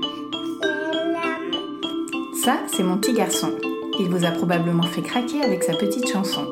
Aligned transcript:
Ça, 2.42 2.58
c'est 2.68 2.82
mon 2.82 2.98
petit 2.98 3.12
garçon. 3.12 3.52
Il 4.00 4.08
vous 4.08 4.24
a 4.24 4.30
probablement 4.30 4.84
fait 4.84 5.02
craquer 5.02 5.42
avec 5.42 5.64
sa 5.64 5.74
petite 5.74 6.08
chanson. 6.08 6.46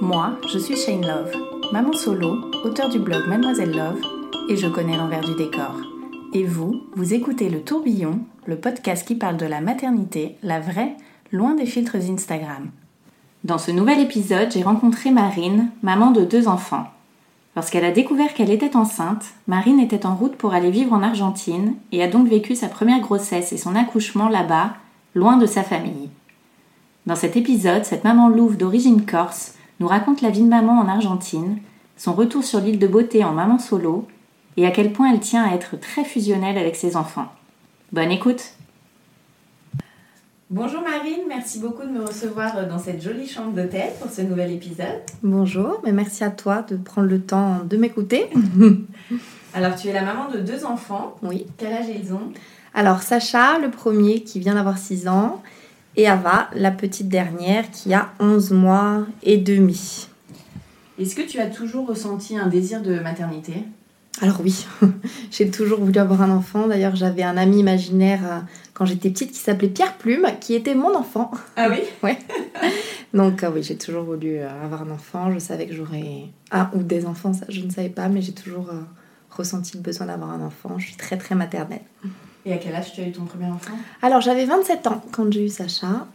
Moi, 0.00 0.38
je 0.52 0.58
suis 0.58 0.76
Shane 0.76 1.06
Love, 1.06 1.32
maman 1.72 1.92
solo, 1.92 2.36
auteur 2.64 2.88
du 2.88 2.98
blog 2.98 3.26
Mademoiselle 3.28 3.76
Love, 3.76 4.00
et 4.48 4.56
je 4.56 4.68
connais 4.68 4.96
l'envers 4.96 5.22
du 5.22 5.34
décor. 5.34 5.76
Et 6.34 6.44
vous, 6.44 6.82
vous 6.94 7.14
écoutez 7.14 7.48
Le 7.48 7.62
Tourbillon, 7.62 8.20
le 8.46 8.56
podcast 8.56 9.06
qui 9.06 9.14
parle 9.14 9.36
de 9.36 9.46
la 9.46 9.60
maternité, 9.60 10.36
la 10.42 10.60
vraie, 10.60 10.96
loin 11.32 11.54
des 11.54 11.66
filtres 11.66 11.96
Instagram. 11.96 12.70
Dans 13.44 13.58
ce 13.58 13.70
nouvel 13.70 14.00
épisode, 14.00 14.50
j'ai 14.50 14.62
rencontré 14.62 15.10
Marine, 15.10 15.70
maman 15.82 16.10
de 16.10 16.24
deux 16.24 16.48
enfants. 16.48 16.86
Lorsqu'elle 17.58 17.84
a 17.84 17.90
découvert 17.90 18.34
qu'elle 18.34 18.52
était 18.52 18.76
enceinte, 18.76 19.24
Marine 19.48 19.80
était 19.80 20.06
en 20.06 20.14
route 20.14 20.36
pour 20.36 20.54
aller 20.54 20.70
vivre 20.70 20.92
en 20.92 21.02
Argentine 21.02 21.74
et 21.90 22.04
a 22.04 22.06
donc 22.06 22.28
vécu 22.28 22.54
sa 22.54 22.68
première 22.68 23.00
grossesse 23.00 23.52
et 23.52 23.56
son 23.56 23.74
accouchement 23.74 24.28
là-bas, 24.28 24.74
loin 25.16 25.36
de 25.36 25.44
sa 25.44 25.64
famille. 25.64 26.08
Dans 27.06 27.16
cet 27.16 27.36
épisode, 27.36 27.84
cette 27.84 28.04
maman 28.04 28.28
louve 28.28 28.58
d'origine 28.58 29.04
corse 29.04 29.54
nous 29.80 29.88
raconte 29.88 30.22
la 30.22 30.30
vie 30.30 30.44
de 30.44 30.48
maman 30.48 30.78
en 30.78 30.86
Argentine, 30.86 31.58
son 31.96 32.12
retour 32.12 32.44
sur 32.44 32.60
l'île 32.60 32.78
de 32.78 32.86
beauté 32.86 33.24
en 33.24 33.32
maman 33.32 33.58
solo 33.58 34.06
et 34.56 34.64
à 34.64 34.70
quel 34.70 34.92
point 34.92 35.12
elle 35.12 35.18
tient 35.18 35.42
à 35.42 35.52
être 35.52 35.80
très 35.80 36.04
fusionnelle 36.04 36.58
avec 36.58 36.76
ses 36.76 36.94
enfants. 36.94 37.26
Bonne 37.90 38.12
écoute 38.12 38.52
Bonjour 40.50 40.80
Marine, 40.80 41.24
merci 41.28 41.58
beaucoup 41.58 41.82
de 41.82 41.90
me 41.90 42.02
recevoir 42.02 42.66
dans 42.66 42.78
cette 42.78 43.02
jolie 43.02 43.28
chambre 43.28 43.52
d'hôtel 43.52 43.90
pour 44.00 44.10
ce 44.10 44.22
nouvel 44.22 44.50
épisode. 44.50 45.02
Bonjour, 45.22 45.82
mais 45.84 45.92
merci 45.92 46.24
à 46.24 46.30
toi 46.30 46.62
de 46.62 46.76
prendre 46.76 47.06
le 47.06 47.20
temps 47.20 47.62
de 47.64 47.76
m'écouter. 47.76 48.30
Alors 49.54 49.74
tu 49.74 49.88
es 49.88 49.92
la 49.92 50.00
maman 50.00 50.30
de 50.30 50.38
deux 50.38 50.64
enfants. 50.64 51.16
Oui. 51.22 51.46
Quel 51.58 51.74
âge 51.74 51.84
ils 51.94 52.14
ont? 52.14 52.32
Alors 52.72 53.02
Sacha, 53.02 53.58
le 53.58 53.70
premier 53.70 54.22
qui 54.22 54.40
vient 54.40 54.54
d'avoir 54.54 54.78
6 54.78 55.06
ans, 55.08 55.42
et 55.96 56.08
Ava, 56.08 56.48
la 56.54 56.70
petite 56.70 57.10
dernière 57.10 57.70
qui 57.70 57.92
a 57.92 58.08
11 58.18 58.52
mois 58.52 59.06
et 59.22 59.36
demi. 59.36 60.08
Est-ce 60.98 61.14
que 61.14 61.28
tu 61.28 61.40
as 61.40 61.48
toujours 61.48 61.86
ressenti 61.86 62.38
un 62.38 62.46
désir 62.46 62.80
de 62.80 62.98
maternité? 63.00 63.64
Alors 64.20 64.40
oui, 64.42 64.66
j'ai 65.30 65.50
toujours 65.50 65.80
voulu 65.80 65.98
avoir 65.98 66.22
un 66.22 66.30
enfant. 66.30 66.66
D'ailleurs, 66.66 66.96
j'avais 66.96 67.22
un 67.22 67.36
ami 67.36 67.60
imaginaire 67.60 68.20
euh, 68.24 68.40
quand 68.74 68.84
j'étais 68.84 69.10
petite 69.10 69.32
qui 69.32 69.38
s'appelait 69.38 69.68
Pierre 69.68 69.96
Plume, 69.96 70.26
qui 70.40 70.54
était 70.54 70.74
mon 70.74 70.94
enfant. 70.96 71.30
Ah 71.56 71.68
oui? 71.70 71.80
Ouais. 72.02 72.18
Donc 73.14 73.42
euh, 73.42 73.50
oui, 73.54 73.62
j'ai 73.62 73.76
toujours 73.76 74.04
voulu 74.04 74.38
euh, 74.38 74.64
avoir 74.64 74.82
un 74.82 74.90
enfant. 74.90 75.30
Je 75.32 75.38
savais 75.38 75.66
que 75.66 75.74
j'aurais 75.74 76.24
un 76.50 76.70
ou 76.74 76.82
des 76.82 77.06
enfants, 77.06 77.32
ça 77.32 77.46
je 77.48 77.60
ne 77.60 77.70
savais 77.70 77.88
pas, 77.88 78.08
mais 78.08 78.20
j'ai 78.22 78.32
toujours 78.32 78.70
ressenti 79.30 79.76
le 79.76 79.82
besoin 79.82 80.06
d'avoir 80.06 80.30
un 80.30 80.40
enfant. 80.40 80.78
Je 80.78 80.86
suis 80.86 80.96
très 80.96 81.16
très 81.16 81.34
maternelle. 81.34 81.82
Et 82.44 82.52
à 82.52 82.58
quel 82.58 82.74
âge 82.74 82.92
tu 82.92 83.00
as 83.00 83.06
eu 83.06 83.12
ton 83.12 83.24
premier 83.24 83.46
enfant? 83.46 83.74
Alors 84.02 84.20
j'avais 84.20 84.44
27 84.44 84.86
ans 84.86 85.02
quand 85.12 85.32
j'ai 85.32 85.44
eu 85.44 85.48
Sacha, 85.48 86.06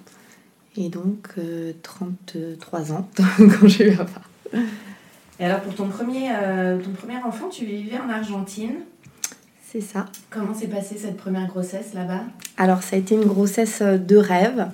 et 0.75 0.89
donc 0.89 1.29
euh, 1.37 1.73
33 1.83 2.91
ans 2.91 3.07
quand 3.17 3.67
j'ai 3.67 3.89
eu 3.89 3.93
Ava. 3.93 4.21
Et 5.43 5.45
alors 5.45 5.59
pour 5.59 5.75
ton 5.75 5.89
premier, 5.89 6.29
euh, 6.31 6.79
ton 6.79 6.91
premier 6.91 7.17
enfant, 7.17 7.49
tu 7.49 7.65
vivais 7.65 7.97
en 7.97 8.09
Argentine. 8.09 8.75
C'est 9.69 9.81
ça. 9.81 10.05
Comment 10.29 10.53
s'est 10.53 10.67
passée 10.67 10.95
cette 10.97 11.17
première 11.17 11.47
grossesse 11.47 11.93
là-bas? 11.93 12.21
Alors 12.55 12.81
ça 12.81 12.95
a 12.95 12.99
été 12.99 13.15
une 13.15 13.25
grossesse 13.25 13.81
euh, 13.81 13.97
de 13.97 14.15
rêve. 14.15 14.67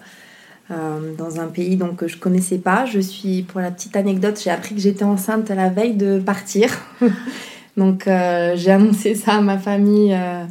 euh, 0.69 1.15
dans 1.15 1.39
un 1.39 1.47
pays 1.47 1.75
donc, 1.75 1.95
que 1.95 2.07
je 2.07 2.17
connaissais 2.17 2.59
pas. 2.59 2.85
Je 2.85 2.99
suis, 2.99 3.41
pour 3.41 3.61
la 3.61 3.71
petite 3.71 3.95
anecdote, 3.95 4.39
j'ai 4.43 4.51
appris 4.51 4.75
que 4.75 4.81
j'étais 4.81 5.05
enceinte 5.05 5.49
la 5.49 5.69
veille 5.69 5.95
de 5.95 6.19
partir. 6.19 6.69
donc 7.77 8.05
euh, 8.05 8.55
j'ai 8.55 8.69
annoncé 8.69 9.15
ça 9.15 9.37
à 9.37 9.41
ma 9.41 9.57
famille. 9.57 10.13
euh, 10.13 10.45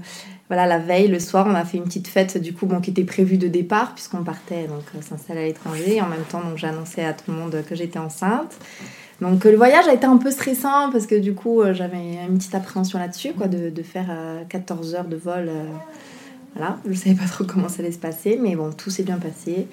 voilà, 0.49 0.67
la 0.67 0.79
veille, 0.79 1.07
le 1.07 1.21
soir, 1.21 1.47
on 1.49 1.55
a 1.55 1.65
fait 1.65 1.77
une 1.77 1.85
petite 1.85 2.09
fête 2.09 2.39
du 2.39 2.53
coup, 2.55 2.67
bon, 2.67 2.81
qui 2.81 2.91
était 2.91 3.05
prévue 3.05 3.37
de 3.37 3.47
départ 3.47 3.95
puisqu'on 3.95 4.25
partait 4.25 4.67
donc 4.67 4.83
s'installer 5.05 5.43
à 5.43 5.45
l'étranger. 5.45 6.01
En 6.01 6.09
même 6.09 6.25
temps, 6.29 6.41
donc 6.41 6.59
j'ai 6.59 6.67
annoncé 6.67 7.05
à 7.05 7.13
tout 7.13 7.31
le 7.31 7.35
monde 7.37 7.63
que 7.69 7.77
j'étais 7.77 8.01
enceinte. 8.01 8.59
Donc 9.21 9.45
euh, 9.45 9.51
le 9.51 9.57
voyage 9.57 9.87
a 9.89 9.95
été 9.95 10.07
un 10.07 10.17
peu 10.17 10.31
stressant 10.31 10.91
parce 10.93 11.07
que 11.07 11.17
du 11.17 11.35
coup, 11.35 11.61
euh, 11.61 11.75
j'avais 11.75 12.25
une 12.29 12.39
petite 12.39 12.55
appréhension 12.55 12.99
là-dessus, 12.99 13.33
quoi, 13.33 13.49
de, 13.49 13.83
faire 13.83 14.07
euh, 14.11 14.45
14 14.49 14.95
heures 14.95 15.05
de 15.05 15.17
vol. 15.17 15.49
euh, 15.49 15.65
voilà, 16.55 16.79
je 16.89 16.95
savais 16.95 17.15
pas 17.15 17.27
trop 17.27 17.45
comment 17.45 17.69
ça 17.69 17.83
allait 17.83 17.93
se 17.93 17.99
passer, 17.99 18.39
mais 18.41 18.57
bon, 18.57 18.73
tout 18.73 18.91
s'est 18.91 19.03
bien 19.03 19.19
passé. 19.19 19.69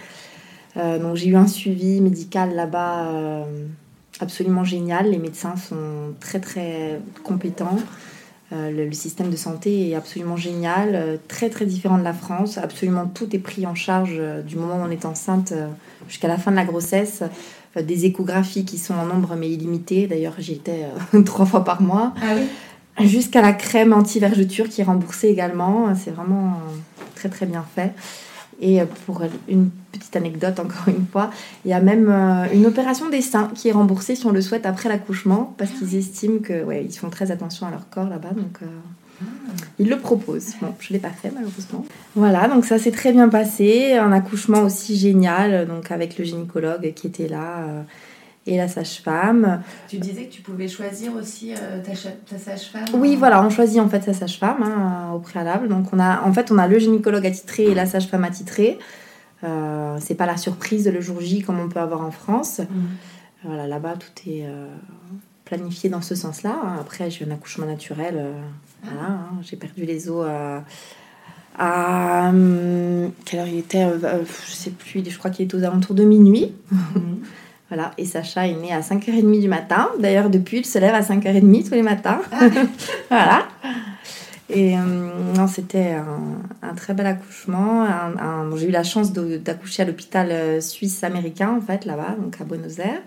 Euh, 0.77 0.99
donc 0.99 1.15
j'ai 1.15 1.29
eu 1.29 1.35
un 1.35 1.47
suivi 1.47 2.01
médical 2.01 2.53
là-bas 2.53 3.07
euh, 3.07 3.43
absolument 4.19 4.63
génial. 4.63 5.09
Les 5.09 5.17
médecins 5.17 5.55
sont 5.55 6.13
très 6.19 6.39
très 6.39 6.99
compétents. 7.23 7.77
Euh, 8.53 8.69
le, 8.69 8.85
le 8.85 8.91
système 8.91 9.31
de 9.31 9.35
santé 9.35 9.89
est 9.89 9.95
absolument 9.95 10.37
génial, 10.37 10.91
euh, 10.93 11.17
très 11.27 11.49
très 11.49 11.65
différent 11.65 11.97
de 11.97 12.03
la 12.03 12.13
France. 12.13 12.57
Absolument 12.57 13.07
tout 13.07 13.35
est 13.35 13.39
pris 13.39 13.65
en 13.65 13.73
charge 13.73 14.15
euh, 14.17 14.41
du 14.41 14.55
moment 14.55 14.75
où 14.75 14.85
on 14.85 14.91
est 14.91 15.05
enceinte 15.05 15.51
euh, 15.51 15.67
jusqu'à 16.07 16.27
la 16.27 16.37
fin 16.37 16.51
de 16.51 16.55
la 16.55 16.65
grossesse. 16.65 17.23
Des 17.81 18.05
échographies 18.05 18.65
qui 18.65 18.77
sont 18.77 18.93
en 18.93 19.05
nombre 19.05 19.35
mais 19.35 19.49
illimité. 19.49 20.07
D'ailleurs, 20.07 20.35
j'y 20.37 20.53
étais 20.53 20.85
euh, 21.13 21.21
trois 21.25 21.45
fois 21.45 21.63
par 21.63 21.81
mois 21.81 22.13
Ah 22.21 22.35
oui 22.35 22.43
jusqu'à 23.03 23.41
la 23.41 23.51
crème 23.51 23.91
anti-vergeture 23.91 24.69
qui 24.69 24.79
est 24.79 24.85
remboursée 24.85 25.27
également. 25.27 25.93
C'est 25.95 26.11
vraiment 26.11 26.53
euh, 26.53 26.75
très 27.15 27.27
très 27.27 27.45
bien 27.45 27.65
fait. 27.75 27.93
Et 28.61 28.81
euh, 28.81 28.85
pour 29.05 29.21
une 29.47 29.69
petite 29.91 30.15
anecdote, 30.15 30.59
encore 30.59 30.87
une 30.87 31.05
fois, 31.05 31.29
il 31.65 31.71
y 31.71 31.73
a 31.73 31.81
même 31.81 32.09
euh, 32.09 32.45
une 32.53 32.65
opération 32.65 33.09
des 33.09 33.21
seins 33.21 33.49
qui 33.53 33.69
est 33.69 33.73
remboursée 33.73 34.15
si 34.15 34.25
on 34.25 34.31
le 34.31 34.41
souhaite 34.41 34.65
après 34.65 34.89
l'accouchement, 34.89 35.53
parce 35.57 35.71
qu'ils 35.71 35.95
estiment 35.95 36.39
que 36.39 36.63
ouais, 36.63 36.85
ils 36.85 36.93
font 36.93 37.09
très 37.09 37.31
attention 37.31 37.67
à 37.67 37.71
leur 37.71 37.89
corps 37.89 38.07
là-bas, 38.07 38.31
donc 38.31 38.59
euh, 38.61 38.65
ils 39.79 39.89
le 39.89 39.97
proposent. 39.97 40.53
Bon, 40.61 40.73
je 40.79 40.93
l'ai 40.93 40.99
pas 40.99 41.09
fait 41.09 41.31
malheureusement. 41.33 41.85
Voilà, 42.15 42.47
donc 42.47 42.65
ça 42.65 42.77
s'est 42.79 42.91
très 42.91 43.11
bien 43.11 43.29
passé, 43.29 43.93
un 43.93 44.11
accouchement 44.11 44.61
aussi 44.61 44.97
génial, 44.97 45.67
donc 45.67 45.91
avec 45.91 46.17
le 46.17 46.25
gynécologue 46.25 46.93
qui 46.93 47.07
était 47.07 47.27
là 47.27 47.65
euh, 47.67 47.81
et 48.47 48.57
la 48.57 48.67
sage-femme. 48.67 49.61
Tu 49.87 49.97
disais 49.97 50.25
que 50.25 50.33
tu 50.33 50.41
pouvais 50.41 50.67
choisir 50.67 51.15
aussi 51.15 51.53
euh, 51.53 51.81
ta, 51.81 52.37
sage-femme 52.37 52.85
Oui, 52.93 53.15
voilà, 53.15 53.43
on 53.43 53.49
choisit 53.49 53.79
en 53.79 53.89
fait 53.89 54.03
sa 54.03 54.13
sage-femme 54.13 54.61
hein, 54.63 55.11
au 55.13 55.19
préalable. 55.19 55.67
Donc 55.67 55.87
on 55.93 55.99
a, 55.99 56.21
en 56.21 56.31
fait, 56.31 56.51
on 56.51 56.57
a 56.57 56.67
le 56.67 56.77
gynécologue 56.77 57.25
attitré 57.25 57.63
et 57.63 57.73
la 57.73 57.85
sage-femme 57.85 58.23
attitrée. 58.23 58.77
Euh, 59.43 59.97
c'est 59.99 60.15
pas 60.15 60.25
la 60.25 60.37
surprise 60.37 60.87
le 60.87 61.01
jour 61.01 61.21
J 61.21 61.41
comme 61.41 61.59
on 61.59 61.69
peut 61.69 61.79
avoir 61.79 62.01
en 62.01 62.11
France. 62.11 62.59
Mhm. 62.59 62.87
Voilà, 63.43 63.67
là-bas 63.67 63.93
tout 63.97 64.29
est 64.29 64.45
euh, 64.45 64.67
planifié 65.45 65.89
dans 65.89 66.01
ce 66.01 66.15
sens-là. 66.15 66.55
Après, 66.79 67.09
j'ai 67.09 67.23
eu 67.25 67.27
un 67.29 67.31
accouchement 67.31 67.65
naturel. 67.67 68.15
euh, 68.17 68.33
voilà, 68.83 69.09
hein, 69.09 69.29
j'ai 69.43 69.55
perdu 69.57 69.85
les 69.85 70.09
os 70.09 70.25
à. 70.27 70.63
à, 71.57 72.29
hum, 72.29 73.11
quelle 73.25 73.39
heure 73.39 73.47
il 73.47 73.59
était 73.59 73.83
euh, 73.83 73.97
euh, 74.03 74.23
Je 74.47 74.51
sais 74.53 74.71
plus, 74.71 75.03
je 75.09 75.17
crois 75.17 75.31
qu'il 75.31 75.45
était 75.45 75.55
aux 75.55 75.63
alentours 75.63 75.95
de 75.95 76.03
minuit. 76.03 76.53
Mhm. 76.71 77.19
Voilà, 77.67 77.93
et 77.97 78.05
Sacha 78.05 78.45
est 78.47 78.53
né 78.53 78.71
à 78.71 78.81
5h30 78.81 79.41
du 79.41 79.47
matin. 79.47 79.89
D'ailleurs, 79.99 80.29
depuis, 80.29 80.59
il 80.59 80.65
se 80.67 80.77
lève 80.77 80.93
à 80.93 81.01
5h30 81.01 81.67
tous 81.67 81.73
les 81.73 81.81
matins. 81.81 82.21
voilà. 83.09 83.47
Et 84.51 84.77
euh, 84.77 84.81
non, 85.35 85.47
c'était 85.47 85.93
un, 85.93 86.41
un 86.61 86.75
très 86.75 86.93
bel 86.93 87.07
accouchement. 87.07 87.81
Un- 87.83 88.15
un- 88.19 88.45
bon, 88.47 88.55
J'ai 88.55 88.67
eu 88.67 88.71
la 88.71 88.83
chance 88.83 89.13
d'accoucher 89.13 89.81
à 89.81 89.85
l'hôpital 89.85 90.27
euh, 90.29 90.61
suisse-américain, 90.61 91.57
en 91.57 91.59
fait, 91.65 91.85
là-bas, 91.85 92.15
donc 92.21 92.39
à 92.39 92.43
Buenos 92.43 92.77
Aires. 92.77 93.01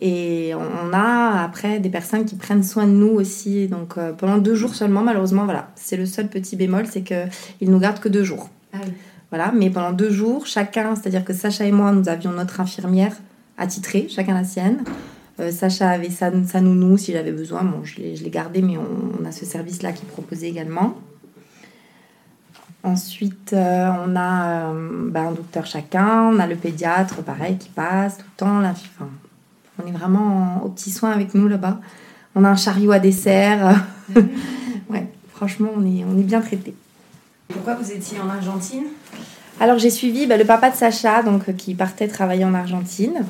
Et 0.00 0.52
on, 0.54 0.92
a 0.92 1.42
après 1.42 1.78
des 1.78 1.88
personnes 1.88 2.26
qui 2.26 2.36
prennent 2.36 2.62
soin 2.62 2.86
de 2.86 2.92
nous 2.92 3.08
aussi. 3.08 3.66
Donc 3.66 3.96
euh, 3.96 4.12
pendant 4.12 4.38
deux 4.38 4.54
jours 4.54 4.74
seulement, 4.74 5.02
malheureusement, 5.02 5.44
voilà. 5.44 5.70
C'est 5.74 5.96
le 5.96 6.06
seul 6.06 6.28
petit 6.28 6.56
bémol, 6.56 6.86
c'est 6.86 7.02
qu'ils 7.02 7.70
nous 7.70 7.78
gardent 7.78 8.00
que 8.00 8.08
deux 8.08 8.24
jours. 8.24 8.50
Ah 8.72 8.78
oui. 8.84 8.92
Voilà, 9.30 9.52
mais 9.52 9.70
pendant 9.70 9.92
deux 9.92 10.10
jours, 10.10 10.46
chacun, 10.46 10.94
c'est-à-dire 10.94 11.24
que 11.24 11.32
Sacha 11.32 11.64
et 11.64 11.72
moi, 11.72 11.90
nous 11.92 12.08
avions 12.08 12.30
notre 12.30 12.60
infirmière 12.60 13.16
attitrée, 13.58 14.06
chacun 14.08 14.34
la 14.34 14.44
sienne. 14.44 14.84
Euh, 15.40 15.50
Sacha 15.50 15.90
avait 15.90 16.10
sa, 16.10 16.30
sa 16.44 16.60
nounou 16.60 16.96
s'il 16.96 17.16
avait 17.16 17.32
besoin. 17.32 17.64
Bon, 17.64 17.82
je 17.82 17.96
l'ai 17.96 18.16
je 18.16 18.22
l'ai 18.22 18.30
gardé, 18.30 18.62
mais 18.62 18.76
on, 18.76 19.20
on 19.20 19.24
a 19.24 19.32
ce 19.32 19.44
service-là 19.44 19.92
qui 19.92 20.04
est 20.04 20.08
proposé 20.08 20.46
également. 20.46 20.96
Ensuite, 22.86 23.52
euh, 23.52 23.90
on 24.06 24.14
a 24.14 24.70
euh, 24.70 25.10
bah, 25.10 25.22
un 25.22 25.32
docteur 25.32 25.66
chacun, 25.66 26.30
on 26.32 26.38
a 26.38 26.46
le 26.46 26.54
pédiatre, 26.54 27.16
pareil, 27.24 27.58
qui 27.58 27.68
passe 27.68 28.18
tout 28.18 28.24
le 28.24 28.36
temps. 28.36 28.60
Là, 28.60 28.70
enfin, 28.70 29.10
on 29.82 29.86
est 29.86 29.92
vraiment 29.92 30.62
aux 30.64 30.68
petits 30.68 30.90
soins 30.90 31.10
avec 31.10 31.34
nous 31.34 31.48
là-bas. 31.48 31.80
On 32.34 32.44
a 32.44 32.48
un 32.48 32.56
chariot 32.56 32.92
à 32.92 32.98
dessert. 32.98 33.84
ouais, 34.90 35.06
franchement, 35.34 35.70
on 35.76 35.84
est, 35.84 36.04
on 36.04 36.18
est 36.18 36.22
bien 36.22 36.40
traités. 36.40 36.74
Pourquoi 37.48 37.74
vous 37.74 37.92
étiez 37.92 38.18
en 38.20 38.28
Argentine? 38.28 38.84
Alors, 39.60 39.78
j'ai 39.78 39.90
suivi 39.90 40.26
bah, 40.26 40.36
le 40.36 40.44
papa 40.44 40.70
de 40.70 40.76
Sacha, 40.76 41.22
donc, 41.22 41.54
qui 41.56 41.74
partait 41.74 42.08
travailler 42.08 42.44
en 42.44 42.54
Argentine. 42.54 43.24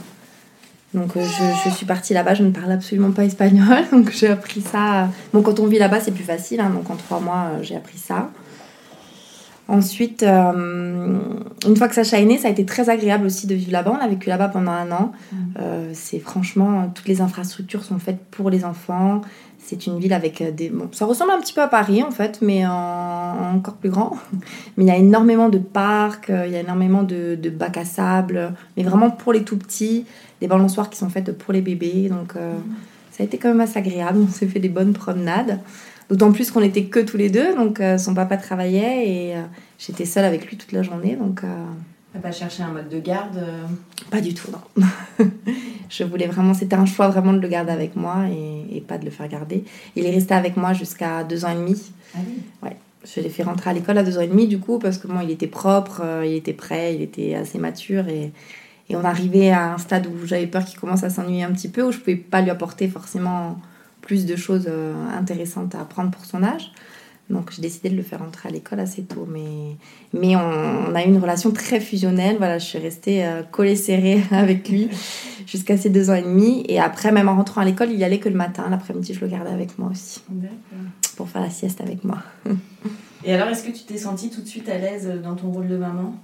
Donc 0.94 1.10
je, 1.14 1.70
suis 1.70 1.84
partie 1.84 2.14
là-bas, 2.14 2.32
je 2.32 2.42
ne 2.42 2.50
parle 2.50 2.72
absolument 2.72 3.10
pas 3.10 3.24
espagnol, 3.24 3.84
donc 3.92 4.10
j'ai 4.12 4.28
appris 4.28 4.62
ça. 4.62 5.10
Bon, 5.32 5.42
quand 5.42 5.60
on 5.60 5.66
vit 5.66 5.78
là-bas, 5.78 6.00
c'est 6.00 6.12
plus 6.12 6.24
facile, 6.24 6.60
hein, 6.60 6.70
donc 6.70 6.88
en 6.88 6.96
trois 6.96 7.20
mois, 7.20 7.50
j'ai 7.60 7.76
appris 7.76 7.98
ça. 7.98 8.30
Ensuite, 9.68 10.22
euh, 10.22 11.18
une 11.66 11.76
fois 11.76 11.88
que 11.88 11.94
Sacha 11.94 12.20
est 12.20 12.24
né, 12.24 12.38
ça 12.38 12.46
a 12.46 12.50
été 12.52 12.64
très 12.64 12.88
agréable 12.88 13.26
aussi 13.26 13.48
de 13.48 13.54
vivre 13.54 13.72
là-bas. 13.72 13.98
On 13.98 14.04
a 14.04 14.06
vécu 14.06 14.28
là-bas 14.28 14.48
pendant 14.48 14.70
un 14.70 14.92
an. 14.92 15.12
Mm. 15.32 15.36
Euh, 15.58 15.90
c'est 15.92 16.20
franchement, 16.20 16.90
toutes 16.94 17.08
les 17.08 17.20
infrastructures 17.20 17.82
sont 17.82 17.98
faites 17.98 18.20
pour 18.30 18.48
les 18.48 18.64
enfants. 18.64 19.22
C'est 19.58 19.88
une 19.88 19.98
ville 19.98 20.12
avec 20.12 20.40
euh, 20.40 20.52
des... 20.52 20.68
Bon, 20.68 20.88
ça 20.92 21.04
ressemble 21.04 21.32
un 21.32 21.40
petit 21.40 21.52
peu 21.52 21.62
à 21.62 21.66
Paris 21.66 22.04
en 22.04 22.12
fait, 22.12 22.38
mais 22.42 22.64
encore 22.64 23.74
plus 23.74 23.90
grand. 23.90 24.16
Mais 24.76 24.84
il 24.84 24.86
y 24.86 24.92
a 24.92 24.96
énormément 24.96 25.48
de 25.48 25.58
parcs, 25.58 26.28
il 26.28 26.52
y 26.52 26.56
a 26.56 26.60
énormément 26.60 27.02
de, 27.02 27.36
bacs 27.50 27.78
à 27.78 27.84
sable, 27.84 28.52
mais 28.76 28.84
vraiment 28.84 29.10
pour 29.10 29.32
les 29.32 29.42
tout 29.42 29.56
petits. 29.56 30.04
Des 30.40 30.46
balançoires 30.46 30.90
qui 30.90 30.98
sont 30.98 31.08
faites 31.08 31.36
pour 31.36 31.52
les 31.52 31.62
bébés. 31.62 32.08
Donc 32.08 32.36
mm. 32.36 32.62
ça 33.10 33.22
a 33.22 33.26
été 33.26 33.36
quand 33.36 33.48
même 33.48 33.60
assez 33.60 33.78
agréable. 33.80 34.20
On 34.22 34.30
s'est 34.30 34.46
fait 34.46 34.60
des 34.60 34.68
bonnes 34.68 34.92
promenades. 34.92 35.58
D'autant 36.08 36.30
plus 36.30 36.50
qu'on 36.50 36.62
était 36.62 36.84
que 36.84 37.00
tous 37.00 37.16
les 37.16 37.30
deux, 37.30 37.54
donc 37.56 37.80
euh, 37.80 37.98
son 37.98 38.14
papa 38.14 38.36
travaillait 38.36 39.08
et 39.08 39.36
euh, 39.36 39.42
j'étais 39.78 40.04
seule 40.04 40.24
avec 40.24 40.46
lui 40.46 40.56
toute 40.56 40.72
la 40.72 40.82
journée. 40.82 41.16
Donc, 41.16 41.42
euh... 41.42 41.64
T'as 42.12 42.20
pas 42.20 42.32
cherché 42.32 42.62
un 42.62 42.68
mode 42.68 42.88
de 42.88 43.00
garde 43.00 43.36
euh 43.38 43.62
Pas 44.10 44.20
du 44.20 44.32
tout, 44.32 44.48
non. 44.52 44.84
je 45.88 46.04
voulais 46.04 46.28
vraiment, 46.28 46.54
c'était 46.54 46.76
un 46.76 46.86
choix 46.86 47.08
vraiment 47.08 47.32
de 47.32 47.40
le 47.40 47.48
garder 47.48 47.72
avec 47.72 47.96
moi 47.96 48.26
et, 48.30 48.80
pas 48.80 48.98
de 48.98 49.04
le 49.04 49.10
faire 49.10 49.26
garder. 49.26 49.64
Il 49.96 50.06
est 50.06 50.10
resté 50.10 50.32
avec 50.34 50.56
moi 50.56 50.72
jusqu'à 50.72 51.24
deux 51.24 51.44
ans 51.44 51.50
et 51.50 51.56
demi. 51.56 51.82
Ah 52.14 52.18
oui 52.26 52.42
Ouais. 52.62 52.76
Je 53.04 53.20
l'ai 53.20 53.28
fait 53.28 53.42
rentrer 53.42 53.70
à 53.70 53.72
l'école 53.72 53.98
à 53.98 54.02
deux 54.02 54.18
ans 54.18 54.22
et 54.22 54.26
demi 54.26 54.48
du 54.48 54.58
coup 54.58 54.80
parce 54.80 54.98
que 54.98 55.06
moi 55.06 55.22
il 55.22 55.30
était 55.30 55.46
propre, 55.46 56.02
il 56.24 56.34
était 56.34 56.52
prêt, 56.52 56.96
il 56.96 57.02
était 57.02 57.34
assez 57.34 57.56
mature 57.56 58.08
et, 58.08 58.32
et 58.88 58.96
on 58.96 59.04
arrivait 59.04 59.50
à 59.50 59.74
un 59.74 59.78
stade 59.78 60.06
où 60.06 60.26
j'avais 60.26 60.46
peur 60.46 60.64
qu'il 60.64 60.78
commence 60.78 61.02
à 61.04 61.10
s'ennuyer 61.10 61.42
un 61.42 61.52
petit 61.52 61.68
peu, 61.68 61.82
où 61.82 61.92
je 61.92 61.98
pouvais 61.98 62.16
pas 62.16 62.40
lui 62.40 62.50
apporter 62.50 62.88
forcément 62.88 63.58
plus 64.06 64.24
de 64.24 64.36
choses 64.36 64.66
euh, 64.68 64.94
intéressantes 65.18 65.74
à 65.74 65.80
apprendre 65.80 66.12
pour 66.12 66.24
son 66.24 66.42
âge. 66.44 66.70
Donc 67.28 67.50
j'ai 67.50 67.60
décidé 67.60 67.90
de 67.90 67.96
le 67.96 68.04
faire 68.04 68.22
entrer 68.22 68.48
à 68.48 68.52
l'école 68.52 68.78
assez 68.78 69.02
tôt. 69.02 69.26
Mais, 69.28 69.76
mais 70.12 70.36
on, 70.36 70.94
a 70.94 71.02
eu 71.02 71.08
une 71.08 71.18
relation 71.18 71.50
très 71.50 71.80
fusionnelle. 71.80 72.36
Voilà, 72.38 72.58
je 72.58 72.64
suis 72.64 72.78
restée 72.78 73.26
euh, 73.26 73.42
collée 73.42 73.74
serrée 73.74 74.22
avec 74.30 74.68
lui 74.68 74.88
jusqu'à 75.46 75.76
ses 75.76 75.90
deux 75.90 76.08
ans 76.08 76.14
et 76.14 76.22
demi. 76.22 76.64
Et 76.68 76.78
après, 76.78 77.10
même 77.10 77.28
en 77.28 77.34
rentrant 77.34 77.62
à 77.62 77.64
l'école, 77.64 77.90
il 77.90 77.98
y 77.98 78.04
allait 78.04 78.20
que 78.20 78.28
le 78.28 78.36
matin. 78.36 78.68
L'après-midi, 78.70 79.12
je 79.12 79.20
le 79.20 79.26
gardais 79.26 79.50
avec 79.50 79.76
moi 79.76 79.90
aussi. 79.90 80.22
Pour 81.16 81.28
faire 81.28 81.42
la 81.42 81.50
sieste 81.50 81.80
avec 81.80 82.04
moi. 82.04 82.18
et 83.24 83.34
alors, 83.34 83.48
est-ce 83.48 83.64
que 83.64 83.76
tu 83.76 83.84
t'es 83.84 83.98
sentie 83.98 84.30
tout 84.30 84.40
de 84.40 84.46
suite 84.46 84.68
à 84.68 84.78
l'aise 84.78 85.10
dans 85.24 85.34
ton 85.34 85.50
rôle 85.50 85.66
de 85.66 85.76
maman? 85.76 86.14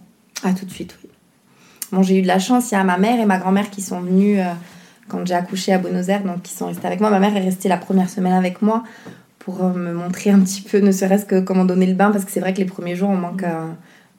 Ah, 0.44 0.52
tout 0.52 0.66
de 0.66 0.70
suite, 0.70 0.96
oui. 1.02 1.10
Bon, 1.90 2.02
j'ai 2.02 2.18
eu 2.18 2.22
de 2.22 2.28
la 2.28 2.38
chance. 2.38 2.70
Il 2.70 2.74
y 2.74 2.78
a 2.78 2.84
ma 2.84 2.96
mère 2.96 3.18
et 3.18 3.26
ma 3.26 3.38
grand-mère 3.38 3.70
qui 3.70 3.82
sont 3.82 4.00
venues... 4.00 4.38
Euh, 4.38 4.52
quand 5.12 5.26
j'ai 5.26 5.34
accouché 5.34 5.72
à 5.72 5.78
Buenos 5.78 6.08
Aires, 6.08 6.24
donc 6.24 6.42
qui 6.42 6.52
sont 6.52 6.66
restés 6.66 6.86
avec 6.86 7.00
moi. 7.00 7.10
Ma 7.10 7.20
mère 7.20 7.36
est 7.36 7.44
restée 7.44 7.68
la 7.68 7.76
première 7.76 8.08
semaine 8.08 8.32
avec 8.32 8.62
moi 8.62 8.82
pour 9.38 9.62
euh, 9.62 9.72
me 9.72 9.92
montrer 9.92 10.30
un 10.30 10.40
petit 10.40 10.62
peu, 10.62 10.78
ne 10.78 10.90
serait-ce 10.92 11.26
que 11.26 11.40
comment 11.40 11.64
donner 11.64 11.86
le 11.86 11.94
bain, 11.94 12.10
parce 12.10 12.24
que 12.24 12.30
c'est 12.30 12.40
vrai 12.40 12.54
que 12.54 12.58
les 12.58 12.64
premiers 12.64 12.96
jours, 12.96 13.10
on 13.10 13.16
manque 13.16 13.42
euh, 13.42 13.68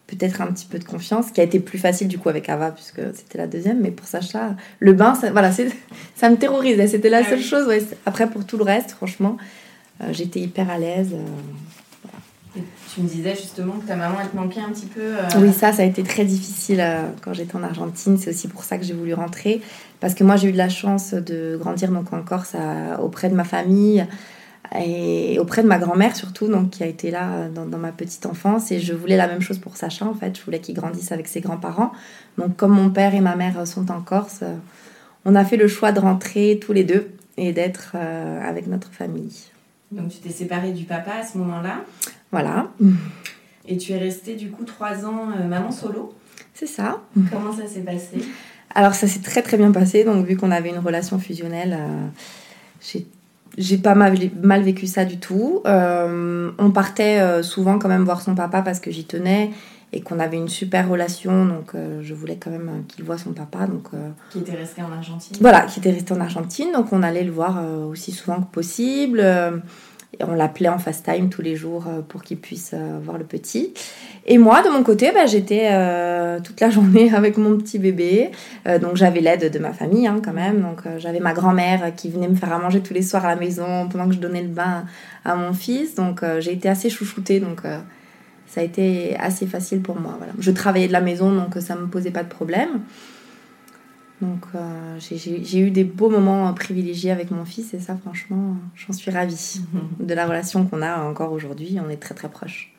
peut-être 0.07 0.41
un 0.41 0.47
petit 0.47 0.65
peu 0.65 0.79
de 0.79 0.83
confiance, 0.83 1.31
qui 1.31 1.41
a 1.41 1.43
été 1.43 1.59
plus 1.59 1.79
facile 1.79 2.07
du 2.07 2.19
coup 2.19 2.29
avec 2.29 2.47
Ava, 2.49 2.71
puisque 2.71 3.01
c'était 3.15 3.37
la 3.37 3.47
deuxième, 3.47 3.79
mais 3.81 3.91
pour 3.91 4.05
Sacha, 4.05 4.55
le 4.79 4.93
bain, 4.93 5.15
ça, 5.15 5.31
voilà, 5.31 5.51
ça 6.15 6.29
me 6.29 6.35
terrorisait, 6.35 6.87
c'était 6.87 7.09
la 7.09 7.21
ah 7.25 7.29
seule 7.29 7.41
chose. 7.41 7.67
Après, 8.05 8.29
pour 8.29 8.45
tout 8.45 8.57
le 8.57 8.63
reste, 8.63 8.91
franchement, 8.91 9.37
euh, 10.01 10.09
j'étais 10.11 10.41
hyper 10.41 10.69
à 10.69 10.77
l'aise. 10.77 11.15
Tu 12.93 13.01
me 13.01 13.07
disais 13.07 13.35
justement 13.35 13.73
que 13.73 13.87
ta 13.87 13.95
maman, 13.95 14.17
elle 14.21 14.29
te 14.29 14.35
manquait 14.35 14.61
un 14.61 14.69
petit 14.69 14.85
peu. 14.85 15.01
Euh, 15.01 15.23
oui, 15.37 15.51
ça, 15.51 15.73
ça 15.73 15.81
a 15.81 15.85
été 15.85 16.03
très 16.03 16.23
difficile 16.23 16.79
euh, 16.81 17.01
quand 17.21 17.33
j'étais 17.33 17.55
en 17.55 17.63
Argentine. 17.63 18.17
C'est 18.17 18.29
aussi 18.29 18.47
pour 18.47 18.63
ça 18.63 18.77
que 18.77 18.83
j'ai 18.83 18.93
voulu 18.93 19.15
rentrer. 19.15 19.61
Parce 19.99 20.13
que 20.13 20.23
moi, 20.23 20.35
j'ai 20.35 20.49
eu 20.49 20.51
de 20.51 20.57
la 20.57 20.69
chance 20.69 21.13
de 21.13 21.57
grandir 21.59 21.91
donc, 21.91 22.13
en 22.13 22.21
Corse 22.21 22.55
auprès 23.01 23.29
de 23.29 23.35
ma 23.35 23.43
famille 23.43 24.05
et 24.79 25.39
auprès 25.39 25.63
de 25.63 25.67
ma 25.67 25.77
grand-mère 25.77 26.15
surtout, 26.15 26.47
donc, 26.47 26.71
qui 26.71 26.83
a 26.83 26.87
été 26.87 27.09
là 27.09 27.47
dans, 27.49 27.65
dans, 27.65 27.77
ma 27.77 27.91
petite 27.91 28.25
enfance. 28.25 28.71
Et 28.71 28.79
je 28.79 28.93
voulais 28.93 29.17
la 29.17 29.27
même 29.27 29.41
chose 29.41 29.57
pour 29.57 29.75
Sacha, 29.75 30.05
en 30.05 30.13
fait. 30.13 30.37
Je 30.37 30.43
voulais 30.43 30.59
qu'il 30.59 30.75
grandisse 30.75 31.11
avec 31.11 31.27
ses 31.27 31.41
grands-parents. 31.41 31.91
Donc, 32.37 32.55
comme 32.55 32.73
mon 32.73 32.91
père 32.91 33.15
et 33.15 33.21
ma 33.21 33.35
mère 33.35 33.65
sont 33.65 33.89
en 33.89 34.01
Corse, 34.01 34.41
euh, 34.43 34.55
on 35.25 35.33
a 35.33 35.43
fait 35.43 35.57
le 35.57 35.67
choix 35.67 35.91
de 35.91 35.99
rentrer 35.99 36.59
tous 36.61 36.73
les 36.73 36.83
deux 36.83 37.09
et 37.37 37.51
d'être 37.51 37.95
avec 37.95 38.67
notre 38.67 38.91
famille. 38.91 39.33
Donc, 39.91 40.09
tu 40.09 40.17
t'es 40.17 40.29
séparée 40.29 40.71
du 40.71 40.83
papa 40.83 41.13
à 41.21 41.23
ce 41.25 41.37
moment-là 41.39 41.77
voilà. 42.33 42.67
Et 43.67 43.77
tu 43.77 43.93
es 43.93 43.97
restée 43.97 44.35
du 44.35 44.49
coup 44.49 44.65
trois 44.65 45.05
ans 45.05 45.29
euh, 45.39 45.47
maman 45.47 45.71
solo 45.71 46.13
C'est 46.55 46.65
ça. 46.65 47.01
Comment 47.31 47.53
ça 47.53 47.67
s'est 47.67 47.81
passé? 47.81 48.25
Alors 48.73 48.95
ça 48.95 49.07
s'est 49.07 49.21
très 49.21 49.43
très 49.43 49.55
bien 49.55 49.71
passé. 49.71 50.03
Donc 50.03 50.25
vu 50.25 50.35
qu'on 50.35 50.49
avait 50.49 50.69
une 50.69 50.79
relation 50.79 51.19
fusionnelle, 51.19 51.77
euh, 51.79 52.99
j'ai 53.55 53.77
pas 53.77 53.93
mal, 53.93 54.17
mal, 54.41 54.63
vécu 54.63 54.87
ça 54.87 55.05
du 55.05 55.19
tout. 55.19 55.61
Euh, 55.67 56.49
on 56.57 56.71
partait 56.71 57.43
souvent 57.43 57.77
quand 57.77 57.87
même 57.87 58.03
voir 58.03 58.21
son 58.23 58.33
papa 58.33 58.63
parce 58.63 58.79
que 58.79 58.89
j'y 58.89 59.05
tenais 59.05 59.51
et 59.95 60.01
qu'on 60.01 60.19
avait 60.19 60.37
une 60.37 60.49
super 60.49 60.89
relation. 60.89 61.45
Donc 61.45 61.75
je 62.01 62.13
voulais 62.15 62.37
quand 62.37 62.49
même 62.49 62.83
qu'il 62.87 63.05
voit 63.05 63.19
son 63.19 63.33
papa. 63.33 63.67
Donc, 63.67 63.89
qui 64.31 64.39
était 64.39 64.55
resté 64.55 64.81
en 64.81 64.91
Argentine 64.91 65.37
Voilà, 65.39 65.61
qui 65.61 65.79
était 65.79 65.91
resté 65.91 66.15
en 66.15 66.19
Argentine. 66.19 66.71
Donc 66.73 66.91
on 66.91 67.03
allait 67.03 67.23
le 67.23 67.31
voir 67.31 67.61
aussi 67.87 68.11
souvent 68.11 68.41
que 68.41 68.51
possible 68.51 69.23
on 70.21 70.33
l'appelait 70.33 70.69
en 70.69 70.77
FaceTime 70.77 71.29
tous 71.29 71.41
les 71.41 71.55
jours 71.55 71.85
euh, 71.87 72.01
pour 72.01 72.23
qu'il 72.23 72.37
puisse 72.37 72.71
euh, 72.73 72.99
voir 73.03 73.17
le 73.17 73.23
petit. 73.23 73.73
Et 74.25 74.37
moi, 74.37 74.61
de 74.63 74.69
mon 74.69 74.83
côté, 74.83 75.11
bah, 75.11 75.25
j'étais 75.25 75.69
euh, 75.71 76.39
toute 76.39 76.59
la 76.61 76.69
journée 76.71 77.13
avec 77.13 77.37
mon 77.37 77.57
petit 77.57 77.79
bébé. 77.79 78.31
donc 78.81 78.95
j'avais 78.95 79.19
l'aide 79.19 79.51
de 79.51 79.59
ma 79.59 79.73
famille 79.73 80.07
hein, 80.07 80.21
quand 80.23 80.33
même. 80.33 80.61
Donc 80.61 80.81
j'avais 80.97 81.19
ma 81.19 81.33
grand-mère 81.33 81.93
qui 81.95 82.09
venait 82.09 82.27
me 82.27 82.35
faire 82.35 82.53
à 82.53 82.59
manger 82.59 82.81
tous 82.81 82.93
les 82.93 83.01
soirs 83.01 83.25
à 83.25 83.29
la 83.29 83.35
maison 83.35 83.87
pendant 83.89 84.07
que 84.07 84.13
je 84.13 84.19
donnais 84.19 84.41
le 84.41 84.47
bain 84.47 84.85
à 85.25 85.35
mon 85.35 85.53
fils. 85.53 85.95
Donc 85.95 86.21
j'ai 86.39 86.53
été 86.53 86.69
assez 86.69 86.89
chouchoutée. 86.89 87.39
Donc 87.39 87.63
ça 88.47 88.61
a 88.61 88.63
été 88.63 89.17
assez 89.17 89.45
facile 89.45 89.81
pour 89.81 89.99
moi. 89.99 90.15
Voilà. 90.17 90.31
Je 90.39 90.51
travaillais 90.51 90.87
de 90.87 90.93
la 90.93 91.01
maison, 91.01 91.31
donc 91.33 91.55
ça 91.59 91.75
ne 91.75 91.81
me 91.81 91.87
posait 91.87 92.11
pas 92.11 92.23
de 92.23 92.29
problème. 92.29 92.79
Donc 94.23 94.45
euh, 94.55 94.97
j'ai 94.99 95.59
eu 95.59 95.69
des 95.69 95.83
beaux 95.83 96.09
moments 96.09 96.47
euh, 96.47 96.53
privilégiés 96.53 97.11
avec 97.11 97.29
mon 97.29 97.43
fils 97.43 97.73
et 97.73 97.79
ça 97.79 97.97
franchement 97.97 98.55
j'en 98.75 98.93
suis 98.93 99.11
ravie 99.11 99.61
mhm. 99.73 100.07
de 100.07 100.13
la 100.13 100.25
relation 100.25 100.65
qu'on 100.65 100.81
a 100.81 101.01
encore 101.03 101.33
aujourd'hui. 101.33 101.77
On 101.85 101.89
est 101.89 101.97
très 101.97 102.15
très 102.15 102.29
proches. 102.29 102.73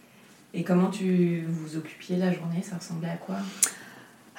Et 0.54 0.62
comment 0.62 0.88
tu 0.88 1.44
vous 1.46 1.76
occupiez 1.76 2.16
la 2.16 2.32
journée? 2.32 2.62
Ça 2.62 2.76
ressemblait 2.76 3.10
à 3.10 3.16
quoi? 3.16 3.36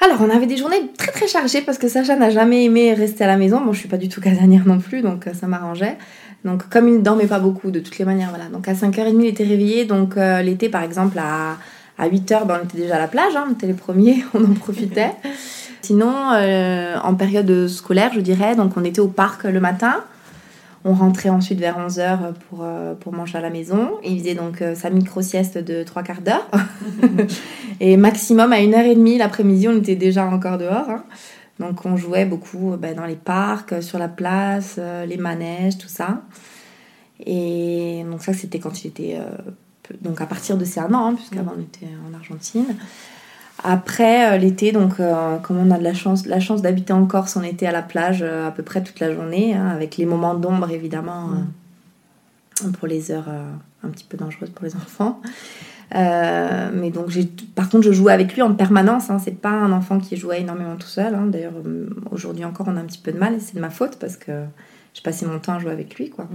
Alors, 0.01 0.21
on 0.21 0.29
avait 0.29 0.47
des 0.47 0.57
journées 0.57 0.91
très 0.97 1.11
très 1.11 1.27
chargées 1.27 1.61
parce 1.61 1.77
que 1.77 1.87
Sacha 1.87 2.15
n'a 2.15 2.29
jamais 2.29 2.65
aimé 2.65 2.93
rester 2.93 3.23
à 3.23 3.27
la 3.27 3.37
maison. 3.37 3.61
Bon, 3.61 3.71
je 3.73 3.79
suis 3.79 3.87
pas 3.87 3.97
du 3.97 4.09
tout 4.09 4.21
casanière 4.21 4.65
non 4.65 4.79
plus, 4.79 5.01
donc 5.01 5.27
euh, 5.27 5.33
ça 5.33 5.47
m'arrangeait. 5.47 5.97
Donc, 6.43 6.69
comme 6.69 6.87
il 6.87 6.95
ne 6.95 7.01
dormait 7.01 7.27
pas 7.27 7.39
beaucoup, 7.39 7.71
de 7.71 7.79
toutes 7.79 7.97
les 7.97 8.05
manières, 8.05 8.29
voilà. 8.29 8.45
Donc, 8.45 8.67
à 8.67 8.73
5h30, 8.73 9.19
il 9.19 9.25
était 9.25 9.43
réveillé. 9.43 9.85
Donc, 9.85 10.15
l'été, 10.15 10.69
par 10.69 10.83
exemple, 10.83 11.17
à, 11.17 11.57
à 11.97 12.07
8h, 12.07 12.45
ben, 12.45 12.59
on 12.61 12.65
était 12.65 12.77
déjà 12.77 12.97
à 12.97 12.99
la 12.99 13.07
plage. 13.07 13.35
Hein. 13.35 13.45
on 13.49 13.53
était 13.53 13.67
les 13.67 13.73
premiers, 13.73 14.23
on 14.33 14.43
en 14.43 14.53
profitait. 14.53 15.11
Sinon, 15.85 16.31
euh, 16.33 16.97
en 17.03 17.13
période 17.13 17.67
scolaire, 17.67 18.11
je 18.11 18.19
dirais, 18.19 18.55
donc 18.55 18.75
on 18.75 18.83
était 18.83 19.01
au 19.01 19.07
parc 19.07 19.43
le 19.43 19.59
matin. 19.59 20.03
On 20.83 20.93
rentrait 20.93 21.29
ensuite 21.29 21.59
vers 21.59 21.77
11h 21.77 22.33
pour, 22.49 22.61
euh, 22.63 22.95
pour 22.95 23.13
manger 23.13 23.37
à 23.37 23.41
la 23.41 23.51
maison. 23.51 23.91
il 24.03 24.17
faisait 24.19 24.33
donc 24.33 24.63
euh, 24.63 24.73
sa 24.73 24.89
micro-sieste 24.89 25.59
de 25.59 25.83
trois 25.83 26.01
quarts 26.01 26.21
d'heure. 26.21 26.49
et 27.79 27.97
maximum 27.97 28.51
à 28.51 28.57
1h30 28.57 29.19
l'après-midi, 29.19 29.67
on 29.67 29.77
était 29.77 29.95
déjà 29.95 30.25
encore 30.25 30.57
dehors. 30.57 30.89
Hein. 30.89 31.03
Donc 31.59 31.85
on 31.85 31.97
jouait 31.97 32.25
beaucoup 32.25 32.75
ben, 32.79 32.95
dans 32.95 33.05
les 33.05 33.15
parcs, 33.15 33.83
sur 33.83 33.99
la 33.99 34.07
place, 34.07 34.79
les 35.07 35.17
manèges, 35.17 35.77
tout 35.77 35.87
ça. 35.87 36.23
Et 37.23 38.03
donc 38.09 38.23
ça, 38.23 38.33
c'était 38.33 38.57
quand 38.57 38.83
il 38.83 38.87
était... 38.87 39.19
donc 40.01 40.19
à 40.19 40.25
partir 40.25 40.57
de 40.57 40.65
ces 40.65 40.79
un 40.79 40.91
an, 40.95 41.09
hein, 41.09 41.13
puisqu'avant 41.13 41.53
on 41.55 41.61
était 41.61 41.93
en 42.09 42.15
Argentine. 42.15 42.75
Après 43.67 44.31
euh, 44.31 44.37
l'été, 44.37 44.71
donc 44.71 44.99
euh, 44.99 45.37
comme 45.39 45.57
on 45.57 45.71
a 45.71 45.79
de 45.79 45.83
la 45.83 45.95
chance, 45.95 46.27
la 46.27 46.39
chance 46.39 46.61
d'habiter 46.61 46.93
en 46.93 47.07
Corse, 47.07 47.35
on 47.35 47.41
était 47.41 47.65
à 47.65 47.71
la 47.71 47.81
plage 47.81 48.21
euh, 48.21 48.47
à 48.47 48.51
peu 48.51 48.61
près 48.61 48.83
toute 48.83 48.99
la 48.99 49.11
journée, 49.11 49.55
hein, 49.55 49.69
avec 49.69 49.97
les 49.97 50.05
moments 50.05 50.35
d'ombre 50.35 50.69
évidemment 50.69 51.31
pour 52.77 52.87
les 52.87 53.11
heures 53.11 53.27
un 53.83 53.89
petit 53.89 54.05
peu 54.07 54.17
dangereuses 54.17 54.51
pour 54.51 54.65
les 54.65 54.75
enfants. 54.75 55.19
mais 55.91 56.91
donc 56.91 57.09
j'ai, 57.09 57.25
par 57.55 57.69
contre, 57.69 57.85
je 57.85 57.91
jouais 57.91 58.13
avec 58.13 58.35
lui 58.35 58.43
en 58.43 58.53
permanence. 58.53 59.09
Hein, 59.09 59.17
c'est 59.17 59.41
pas 59.41 59.49
un 59.49 59.71
enfant 59.71 59.99
qui 59.99 60.15
jouait 60.15 60.41
énormément 60.41 60.75
tout 60.75 60.87
seul. 60.87 61.15
Hein. 61.15 61.25
D'ailleurs, 61.25 61.53
aujourd'hui 62.11 62.45
encore, 62.45 62.67
on 62.69 62.77
a 62.77 62.79
un 62.79 62.85
petit 62.85 63.01
peu 63.01 63.11
de 63.11 63.17
mal 63.17 63.33
et 63.33 63.39
c'est 63.39 63.55
de 63.55 63.61
ma 63.61 63.71
faute 63.71 63.97
parce 63.99 64.15
que 64.15 64.31
je 64.95 65.01
passais 65.01 65.25
mon 65.25 65.39
temps 65.39 65.55
à 65.55 65.59
jouer 65.59 65.71
avec 65.71 65.95
lui. 65.95 66.09
Quoi. 66.09 66.27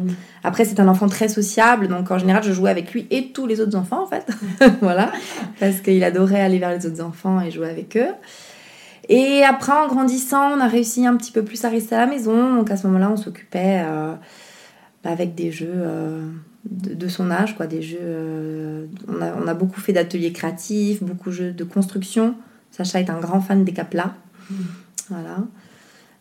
Après, 0.45 0.67
c'est 0.67 0.79
un 0.81 0.89
enfant 0.89 1.09
très 1.09 1.29
sociable, 1.29 1.89
donc 1.89 2.11
en 2.11 2.19
général, 2.19 2.43
je 2.43 2.53
jouais 2.53 2.71
avec 2.71 2.93
lui 2.93 3.07
et 3.11 3.33
tous 3.33 3.47
les 3.47 3.61
autres 3.61 3.77
enfants, 3.77 4.03
en 4.03 4.07
fait. 4.07 4.27
voilà, 4.83 5.11
parce 5.59 5.81
qu'il 5.81 6.05
adorait 6.05 6.43
aller 6.43 6.59
vers 6.59 6.71
les 6.71 6.85
autres 6.87 7.03
enfants 7.03 7.41
et 7.41 7.51
jouer 7.51 7.71
avec 7.71 7.97
eux. 7.97 8.13
Et 9.09 9.43
après, 9.45 9.73
en 9.73 9.89
grandissant, 9.89 10.53
on 10.53 10.61
a 10.61 10.69
réussi 10.69 11.07
un 11.07 11.17
petit 11.17 11.33
peu 11.33 11.43
plus 11.43 11.65
à 11.65 11.71
rester 11.71 11.95
à 11.95 12.01
la 12.01 12.07
maison. 12.07 12.55
Donc 12.55 12.71
à 12.71 12.77
ce 12.77 12.87
moment-là, 12.87 13.11
on 13.11 13.17
s'occupait 13.17 13.83
euh, 13.85 14.15
avec 15.05 15.35
des 15.35 15.51
jeux 15.51 15.73
euh, 15.75 16.29
de, 16.71 17.09
son 17.09 17.31
âge, 17.31 17.57
quoi, 17.57 17.67
des 17.67 17.81
jeux. 17.81 17.99
euh, 18.01 18.87
on, 19.09 19.23
a, 19.23 19.35
on 19.43 19.49
a 19.49 19.55
beaucoup 19.55 19.81
fait 19.81 19.95
d'ateliers 19.95 20.33
créatifs, 20.33 21.03
beaucoup 21.03 21.31
de 21.31 21.35
jeux 21.35 21.53
de 21.53 21.65
construction. 21.65 22.35
Sacha 22.71 23.01
est 23.01 23.11
un 23.11 23.19
grand 23.19 23.41
fan 23.41 23.65
des 23.65 23.73
caplas. 23.73 24.15
Voilà. 25.09 25.39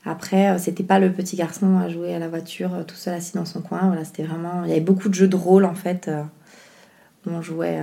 Après, 0.10 0.50
euh, 0.50 0.58
c'était 0.58 0.84
pas 0.84 0.98
le 1.00 1.12
petit 1.12 1.36
garçon 1.36 1.78
à 1.78 1.88
jouer 1.88 2.16
à 2.16 2.20
la 2.20 2.28
voiture 2.28 2.74
euh, 2.74 2.84
tout 2.84 2.96
seul 2.96 3.14
assis 3.14 3.34
dans 3.36 3.46
son 3.46 3.62
coin. 3.62 3.82
Voilà, 3.88 4.04
c'était 4.04 4.24
vraiment. 4.24 4.64
Il 4.64 4.70
y 4.70 4.72
avait 4.72 4.82
beaucoup 4.82 5.08
de 5.08 5.14
jeux 5.14 5.28
de 5.28 5.36
rôle 5.36 5.66
en 5.66 5.76
fait. 5.76 6.08
euh, 6.08 6.24
on 7.30 7.42
jouait 7.42 7.80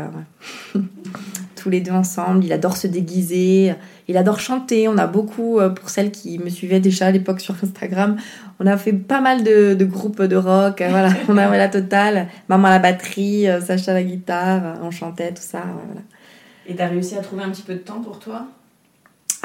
tous 1.57 1.71
les 1.71 1.81
deux 1.81 1.93
ensemble. 1.93 2.45
Il 2.45 2.53
adore 2.53 2.77
se 2.77 2.87
déguiser. 2.87 3.75
Il 4.09 4.17
adore 4.17 4.41
chanter. 4.41 4.89
On 4.89 4.97
a 4.99 5.07
beaucoup, 5.07 5.61
pour 5.77 5.91
celles 5.91 6.11
qui 6.11 6.39
me 6.39 6.49
suivaient 6.49 6.81
déjà 6.81 7.07
à 7.07 7.11
l'époque 7.11 7.41
sur 7.41 7.55
Instagram, 7.63 8.17
on 8.59 8.67
a 8.67 8.77
fait 8.79 8.95
pas 8.95 9.21
mal 9.21 9.45
de, 9.45 9.75
de 9.75 9.85
groupes 9.85 10.23
de 10.23 10.37
rock. 10.37 10.83
Voilà, 10.89 11.11
on 11.29 11.37
avait 11.37 11.59
la 11.59 11.69
totale. 11.69 12.29
Maman 12.49 12.69
à 12.69 12.71
la 12.71 12.79
batterie, 12.79 13.47
Sacha 13.65 13.91
à 13.93 13.95
la 13.95 14.03
guitare. 14.03 14.79
On 14.83 14.91
chantait, 14.91 15.33
tout 15.35 15.43
ça. 15.43 15.59
ouais, 15.59 15.83
voilà. 15.85 16.01
Et 16.67 16.75
t'as 16.75 16.89
réussi 16.89 17.15
à 17.17 17.21
trouver 17.21 17.45
un 17.45 17.51
petit 17.51 17.63
peu 17.63 17.75
de 17.75 17.79
temps 17.81 18.01
pour 18.01 18.19
toi? 18.19 18.47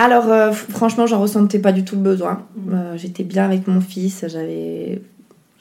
Alors, 0.01 0.31
euh, 0.31 0.51
franchement, 0.51 1.05
j'en 1.05 1.21
ressentais 1.21 1.59
pas 1.59 1.71
du 1.71 1.85
tout 1.85 1.95
le 1.95 2.01
besoin. 2.01 2.41
Euh, 2.71 2.97
J'étais 2.97 3.23
bien 3.23 3.45
avec 3.45 3.67
mon 3.67 3.81
fils, 3.81 4.25
j'avais. 4.27 4.99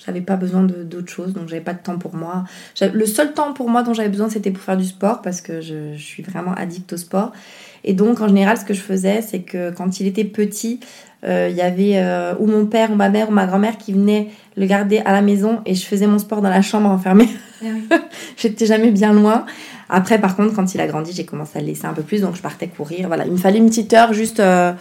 J'avais 0.05 0.23
pas 0.23 0.37
besoin 0.37 0.63
d'autre 0.63 1.11
chose, 1.11 1.35
donc 1.35 1.49
j'avais 1.49 1.61
pas 1.61 1.75
de 1.75 1.83
temps 1.83 1.99
pour 1.99 2.15
moi. 2.15 2.45
Le 2.81 3.05
seul 3.07 3.35
temps 3.35 3.53
pour 3.53 3.69
moi 3.69 3.83
dont 3.83 3.93
j'avais 3.93 4.09
besoin, 4.09 4.31
c'était 4.31 4.51
pour 4.51 4.63
faire 4.63 4.79
du 4.79 4.87
sport, 4.87 5.21
parce 5.21 5.41
que 5.43 5.61
je, 5.61 5.95
je 5.95 6.03
suis 6.03 6.23
vraiment 6.23 6.55
addict 6.55 6.93
au 6.93 6.97
sport. 6.97 7.33
Et 7.85 7.93
donc, 7.95 8.21
en 8.21 8.29
général, 8.29 8.59
ce 8.59 8.65
que 8.65 8.75
je 8.75 8.81
faisais, 8.81 9.23
c'est 9.23 9.41
que 9.41 9.71
quand 9.71 10.01
il 10.01 10.07
était 10.07 10.25
petit, 10.25 10.81
euh, 11.25 11.49
il 11.51 11.57
y 11.57 11.61
avait 11.61 11.97
euh, 11.97 12.35
ou 12.39 12.47
mon 12.47 12.67
père, 12.67 12.91
ou 12.91 12.95
ma 12.95 13.09
mère, 13.09 13.29
ou 13.29 13.33
ma 13.33 13.47
grand-mère 13.47 13.77
qui 13.77 13.93
venait 13.93 14.29
le 14.57 14.67
garder 14.67 14.99
à 14.99 15.13
la 15.13 15.23
maison, 15.23 15.61
et 15.67 15.75
je 15.75 15.85
faisais 15.85 16.07
mon 16.07 16.19
sport 16.19 16.41
dans 16.41 16.51
la 16.51 16.63
chambre 16.63 16.89
enfermée. 16.89 17.29
J'étais 18.37 18.67
jamais 18.67 18.91
bien 18.91 19.13
loin. 19.13 19.45
Après, 19.89 20.19
par 20.19 20.37
contre, 20.37 20.55
quand 20.55 20.75
il 20.75 20.81
a 20.81 20.87
grandi, 20.87 21.13
j'ai 21.13 21.25
commencé 21.25 21.59
à 21.59 21.61
le 21.61 21.67
laisser 21.67 21.87
un 21.87 21.93
peu 21.93 22.03
plus, 22.03 22.23
donc 22.23 22.37
je 22.37 22.43
partais 22.43 22.69
courir. 22.69 23.09
Voilà, 23.09 23.27
il 23.27 23.33
me 23.33 23.37
fallait 23.37 23.59
une 23.59 23.69
petite 23.69 23.93
heure 23.93 24.13
juste 24.13 24.41
euh, 24.41 24.73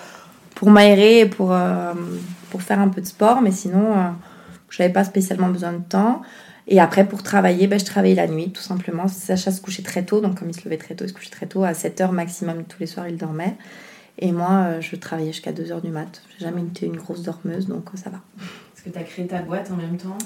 pour 0.56 0.70
m'aérer 0.70 1.22
et 1.22 1.26
pour, 1.26 1.56
pour 2.50 2.62
faire 2.62 2.80
un 2.80 2.90
peu 2.90 3.02
de 3.02 3.06
sport, 3.06 3.42
mais 3.42 3.52
sinon, 3.52 3.94
je 4.70 4.82
n'avais 4.82 4.94
pas 4.94 5.04
spécialement 5.04 5.50
besoin 5.50 5.74
de 5.74 5.84
temps. 5.84 6.22
Et 6.68 6.80
après, 6.80 7.08
pour 7.08 7.24
travailler, 7.24 7.66
ben, 7.68 7.80
je 7.80 7.86
travaillais 7.86 8.16
la 8.16 8.28
nuit, 8.28 8.52
tout 8.52 8.62
simplement. 8.62 9.08
Sacha 9.08 9.52
se 9.52 9.60
couchait 9.60 9.82
très 9.82 10.04
tôt, 10.04 10.22
donc 10.22 10.40
comme 10.40 10.50
il 10.50 10.56
se 10.56 10.64
levait 10.66 10.78
très 10.78 10.94
tôt, 10.94 11.06
il 11.06 11.10
se 11.10 11.14
couchait 11.14 11.32
très 11.32 11.48
tôt. 11.48 11.64
À 11.64 11.74
7 11.74 12.00
heures 12.02 12.12
maximum, 12.12 12.64
tous 12.66 12.80
les 12.80 12.86
soirs, 12.86 13.08
il 13.08 13.18
dormait. 13.18 13.56
Et 14.20 14.32
moi, 14.32 14.50
euh, 14.52 14.82
je 14.82 14.96
travaillais 14.96 15.32
jusqu'à 15.32 15.52
2 15.52 15.72
heures 15.72 15.82
du 15.82 15.90
mat. 15.90 16.22
J'ai 16.38 16.46
jamais 16.46 16.62
été 16.62 16.86
une 16.86 16.98
grosse 16.98 17.24
dormeuse, 17.24 17.68
donc 17.68 17.86
euh, 17.94 17.98
ça 17.98 18.12
va. 18.12 18.20
Est-ce 18.76 18.84
que 18.84 18.90
t'as 18.90 19.02
créé 19.02 19.26
ta 19.26 19.42
boîte 19.42 19.72
en 19.72 19.78
même 19.78 19.98
temps 19.98 20.18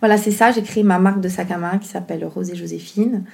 Voilà, 0.00 0.16
c'est 0.16 0.32
ça. 0.32 0.50
J'ai 0.50 0.62
créé 0.62 0.82
ma 0.82 0.98
marque 0.98 1.20
de 1.20 1.28
sac 1.28 1.50
à 1.50 1.58
main 1.58 1.78
qui 1.78 1.86
s'appelle 1.86 2.24
Rose 2.24 2.50
et 2.50 2.56
Joséphine. 2.56 3.24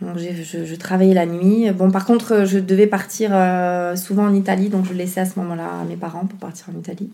Donc 0.00 0.18
je, 0.18 0.64
je 0.64 0.74
travaillais 0.74 1.14
la 1.14 1.26
nuit. 1.26 1.70
Bon, 1.72 1.90
par 1.90 2.06
contre, 2.06 2.44
je 2.44 2.58
devais 2.58 2.86
partir 2.86 3.30
euh, 3.32 3.94
souvent 3.94 4.24
en 4.24 4.34
Italie, 4.34 4.68
donc 4.68 4.86
je 4.86 4.94
laissais 4.94 5.20
à 5.20 5.26
ce 5.26 5.38
moment-là 5.38 5.68
à 5.82 5.84
mes 5.84 5.96
parents 5.96 6.26
pour 6.26 6.38
partir 6.38 6.66
en 6.74 6.78
Italie. 6.78 7.10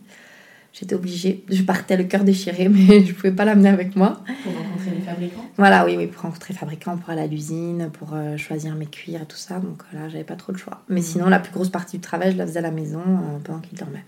J'étais 0.72 0.94
obligée. 0.94 1.44
Je 1.48 1.62
partais 1.62 1.96
le 1.96 2.04
cœur 2.04 2.24
déchiré, 2.24 2.68
mais 2.70 3.04
je 3.04 3.12
pouvais 3.12 3.32
pas 3.32 3.44
l'amener 3.44 3.68
avec 3.68 3.96
moi. 3.96 4.20
pour 4.42 4.52
rencontrer 4.52 4.90
les 4.94 5.00
fabricants 5.00 5.44
Voilà, 5.56 5.84
oui, 5.84 5.96
oui, 5.96 6.06
pour 6.06 6.22
rencontrer 6.22 6.54
fabricant, 6.54 6.96
pour 6.96 7.10
aller 7.10 7.22
à 7.22 7.26
l'usine, 7.26 7.90
pour 7.92 8.14
euh, 8.14 8.36
choisir 8.36 8.74
mes 8.74 8.86
cuirs 8.86 9.22
et 9.22 9.26
tout 9.26 9.36
ça. 9.36 9.58
Donc 9.58 9.82
là, 9.92 10.08
j'avais 10.08 10.24
pas 10.24 10.36
trop 10.36 10.52
le 10.52 10.58
choix. 10.58 10.82
Mais 10.88 11.02
sinon, 11.02 11.28
la 11.28 11.40
plus 11.40 11.52
grosse 11.52 11.70
partie 11.70 11.96
du 11.96 12.02
travail, 12.02 12.32
je 12.32 12.36
la 12.36 12.46
faisais 12.46 12.58
à 12.58 12.62
la 12.62 12.70
maison 12.70 13.00
euh, 13.00 13.38
pendant 13.42 13.60
qu'il 13.60 13.78
dormait. 13.78 14.04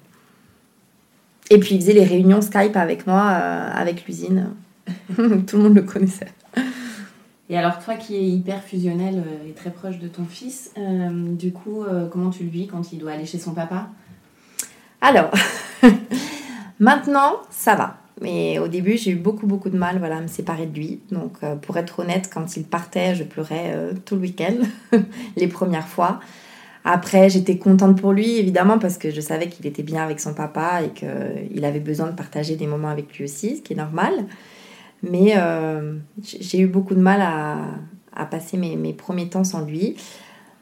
Et 1.50 1.58
puis, 1.58 1.74
il 1.74 1.80
faisait 1.80 1.92
les 1.92 2.04
réunions 2.04 2.40
Skype 2.40 2.76
avec 2.76 3.06
moi, 3.06 3.30
euh, 3.32 3.70
avec 3.72 4.06
l'usine. 4.06 4.50
tout 5.16 5.56
le 5.56 5.62
monde 5.62 5.74
le 5.74 5.82
connaissait. 5.82 6.28
Et 7.52 7.58
alors 7.58 7.78
toi 7.80 7.96
qui 7.96 8.16
es 8.16 8.26
hyper 8.26 8.62
fusionnel 8.62 9.22
euh, 9.26 9.50
et 9.50 9.52
très 9.52 9.70
proche 9.70 9.98
de 9.98 10.08
ton 10.08 10.24
fils, 10.24 10.72
euh, 10.78 11.34
du 11.34 11.52
coup, 11.52 11.82
euh, 11.82 12.08
comment 12.08 12.30
tu 12.30 12.44
le 12.44 12.48
vis 12.48 12.66
quand 12.66 12.94
il 12.94 12.98
doit 12.98 13.12
aller 13.12 13.26
chez 13.26 13.38
son 13.38 13.52
papa? 13.52 13.90
Alors, 15.02 15.30
maintenant, 16.82 17.40
ça 17.50 17.74
va. 17.74 17.96
Mais 18.20 18.58
au 18.58 18.68
début, 18.68 18.96
j'ai 18.96 19.12
eu 19.12 19.16
beaucoup, 19.16 19.46
beaucoup 19.46 19.70
de 19.70 19.78
mal 19.78 19.98
voilà, 19.98 20.18
à 20.18 20.20
me 20.20 20.28
séparer 20.28 20.66
de 20.66 20.76
lui. 20.76 21.00
Donc, 21.10 21.38
euh, 21.42 21.56
pour 21.56 21.76
être 21.76 22.00
honnête, 22.00 22.30
quand 22.32 22.56
il 22.56 22.64
partait, 22.64 23.14
je 23.14 23.24
pleurais 23.24 23.72
euh, 23.74 23.92
tout 24.04 24.14
le 24.14 24.22
week-end, 24.22 24.54
les 25.36 25.48
premières 25.48 25.88
fois. 25.88 26.20
Après, 26.84 27.30
j'étais 27.30 27.58
contente 27.58 28.00
pour 28.00 28.12
lui, 28.12 28.38
évidemment, 28.38 28.78
parce 28.78 28.98
que 28.98 29.10
je 29.10 29.20
savais 29.20 29.48
qu'il 29.48 29.66
était 29.66 29.82
bien 29.84 30.02
avec 30.02 30.20
son 30.20 30.34
papa 30.34 30.82
et 30.82 30.90
qu'il 30.90 31.64
avait 31.64 31.80
besoin 31.80 32.08
de 32.08 32.16
partager 32.16 32.56
des 32.56 32.66
moments 32.66 32.88
avec 32.88 33.16
lui 33.16 33.24
aussi, 33.24 33.56
ce 33.56 33.62
qui 33.62 33.72
est 33.72 33.76
normal. 33.76 34.12
Mais 35.02 35.34
euh, 35.36 35.96
j'ai 36.22 36.60
eu 36.60 36.66
beaucoup 36.66 36.94
de 36.94 37.00
mal 37.00 37.20
à, 37.22 38.26
passer 38.26 38.56
mes, 38.56 38.92
premiers 38.92 39.28
temps 39.28 39.44
sans 39.44 39.64
lui. 39.64 39.96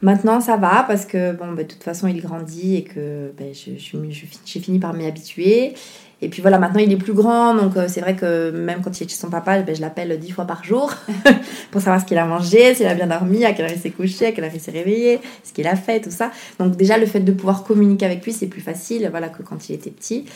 Maintenant, 0.02 0.40
ça 0.40 0.56
va 0.56 0.84
parce 0.86 1.04
que, 1.04 1.32
bon, 1.32 1.52
bah, 1.52 1.62
de 1.62 1.68
toute 1.68 1.82
façon, 1.82 2.06
il 2.06 2.20
grandit 2.22 2.76
et 2.76 2.84
que 2.84 3.32
bah, 3.38 3.44
j'ai 3.52 4.60
fini 4.60 4.78
par 4.78 4.94
m'y 4.94 5.06
habituer. 5.06 5.74
Et 6.22 6.28
puis 6.28 6.42
voilà, 6.42 6.58
maintenant 6.58 6.80
il 6.80 6.92
est 6.92 6.96
plus 6.96 7.14
grand, 7.14 7.54
donc 7.54 7.76
euh, 7.76 7.86
c'est 7.88 8.02
vrai 8.02 8.14
que 8.14 8.50
même 8.50 8.82
quand 8.82 9.00
il 9.00 9.04
est 9.04 9.08
chez 9.08 9.16
son 9.16 9.30
papa, 9.30 9.62
ben, 9.62 9.74
je 9.74 9.80
l'appelle 9.80 10.18
dix 10.18 10.32
fois 10.32 10.44
par 10.44 10.62
jour 10.64 10.92
pour 11.70 11.80
savoir 11.80 12.00
ce 12.00 12.06
qu'il 12.06 12.18
a 12.18 12.26
mangé, 12.26 12.74
s'il 12.74 12.86
a 12.86 12.94
bien 12.94 13.06
dormi, 13.06 13.44
à 13.44 13.52
quelle 13.52 13.64
heure 13.64 13.72
il 13.74 13.80
s'est 13.80 13.90
couché, 13.90 14.26
à 14.26 14.32
quelle 14.32 14.44
heure 14.44 14.50
il 14.54 14.60
s'est 14.60 14.70
réveillé, 14.70 15.20
ce 15.44 15.52
qu'il 15.52 15.66
a 15.66 15.76
fait, 15.76 16.00
tout 16.00 16.10
ça. 16.10 16.30
Donc 16.58 16.76
déjà 16.76 16.98
le 16.98 17.06
fait 17.06 17.20
de 17.20 17.32
pouvoir 17.32 17.64
communiquer 17.64 18.04
avec 18.04 18.24
lui, 18.24 18.32
c'est 18.32 18.48
plus 18.48 18.60
facile 18.60 19.08
voilà, 19.10 19.30
que 19.30 19.42
quand 19.42 19.70
il 19.70 19.74
était 19.74 19.90
petit. 19.90 20.26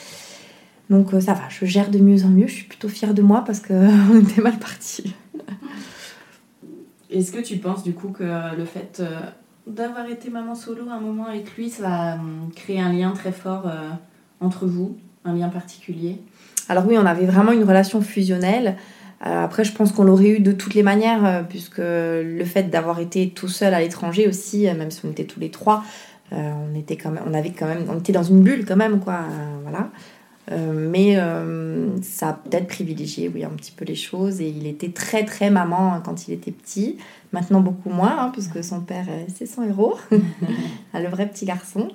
Donc 0.91 1.15
euh, 1.15 1.21
ça 1.21 1.35
va, 1.35 1.49
je 1.49 1.65
gère 1.65 1.91
de 1.91 1.99
mieux 1.99 2.25
en 2.25 2.29
mieux, 2.29 2.47
je 2.47 2.55
suis 2.55 2.65
plutôt 2.65 2.89
fière 2.89 3.15
de 3.15 3.23
moi 3.23 3.43
parce 3.47 3.61
qu'on 3.61 4.21
était 4.23 4.43
mal 4.43 4.59
parti. 4.59 5.15
Est-ce 7.11 7.33
que 7.33 7.41
tu 7.41 7.59
penses 7.59 7.83
du 7.83 7.93
coup 7.93 8.09
que 8.09 8.25
le 8.57 8.65
fait 8.65 9.01
euh, 9.01 9.21
d'avoir 9.67 10.07
été 10.09 10.31
maman 10.31 10.55
solo 10.55 10.89
un 10.91 11.01
moment 11.01 11.27
avec 11.27 11.57
lui, 11.57 11.71
ça 11.71 11.83
va 11.83 12.15
euh, 12.15 12.17
créer 12.55 12.81
un 12.81 12.93
lien 12.93 13.13
très 13.13 13.33
fort 13.33 13.71
entre 14.41 14.67
vous, 14.67 14.99
un 15.25 15.35
lien 15.35 15.49
particulier 15.49 16.19
Alors 16.69 16.87
oui, 16.87 16.97
on 16.99 17.07
avait 17.07 17.27
vraiment 17.27 17.53
une 17.53 17.65
relation 17.65 18.01
fusionnelle. 18.01 18.77
Euh, 19.27 19.45
après, 19.45 19.65
je 19.65 19.73
pense 19.73 19.93
qu'on 19.93 20.05
l'aurait 20.05 20.31
eu 20.31 20.41
de 20.41 20.53
toutes 20.53 20.75
les 20.75 20.83
manières, 20.83 21.25
euh, 21.25 21.43
puisque 21.43 21.79
le 21.79 22.45
fait 22.45 22.65
d'avoir 22.65 23.01
été 23.01 23.31
tout 23.31 23.49
seul 23.49 23.73
à 23.73 23.81
l'étranger 23.81 24.29
aussi, 24.29 24.69
euh, 24.69 24.75
même 24.75 24.91
si 24.91 25.01
on 25.05 25.11
était 25.11 25.25
tous 25.25 25.41
les 25.41 25.51
trois, 25.51 25.83
on 26.33 26.75
était 26.75 26.97
quand 26.97 27.11
même, 27.11 27.23
on 27.29 27.33
avait 27.33 27.51
quand 27.51 27.67
même, 27.67 27.85
on 27.89 27.99
était 28.01 28.13
dans 28.13 28.25
une 28.25 28.41
bulle 28.41 28.65
quand 28.67 28.75
même, 28.75 28.99
quoi. 28.99 29.21
voilà. 29.63 29.91
Mais 30.51 31.17
ça 32.03 32.31
a 32.31 32.33
peut-être 32.33 32.67
privilégié, 32.67 33.31
oui, 33.33 33.45
un 33.45 33.51
petit 33.51 33.71
peu 33.71 33.85
les 33.85 33.95
choses. 33.95 34.41
Et 34.41 34.49
il 34.49 34.67
était 34.67 34.89
très, 34.89 35.25
très 35.25 35.49
maman 35.49 36.01
quand 36.05 36.27
il 36.27 36.35
était 36.35 36.51
petit. 36.51 36.97
Maintenant, 37.33 37.61
beaucoup 37.61 37.91
moins, 37.91 38.17
hein, 38.19 38.31
puisque 38.33 38.65
son 38.65 38.81
père, 38.81 39.07
c'est 39.33 39.47
son 39.47 39.63
héros, 39.63 39.97
le 40.11 41.09
vrai 41.09 41.29
petit 41.29 41.45
garçon. 41.45 41.89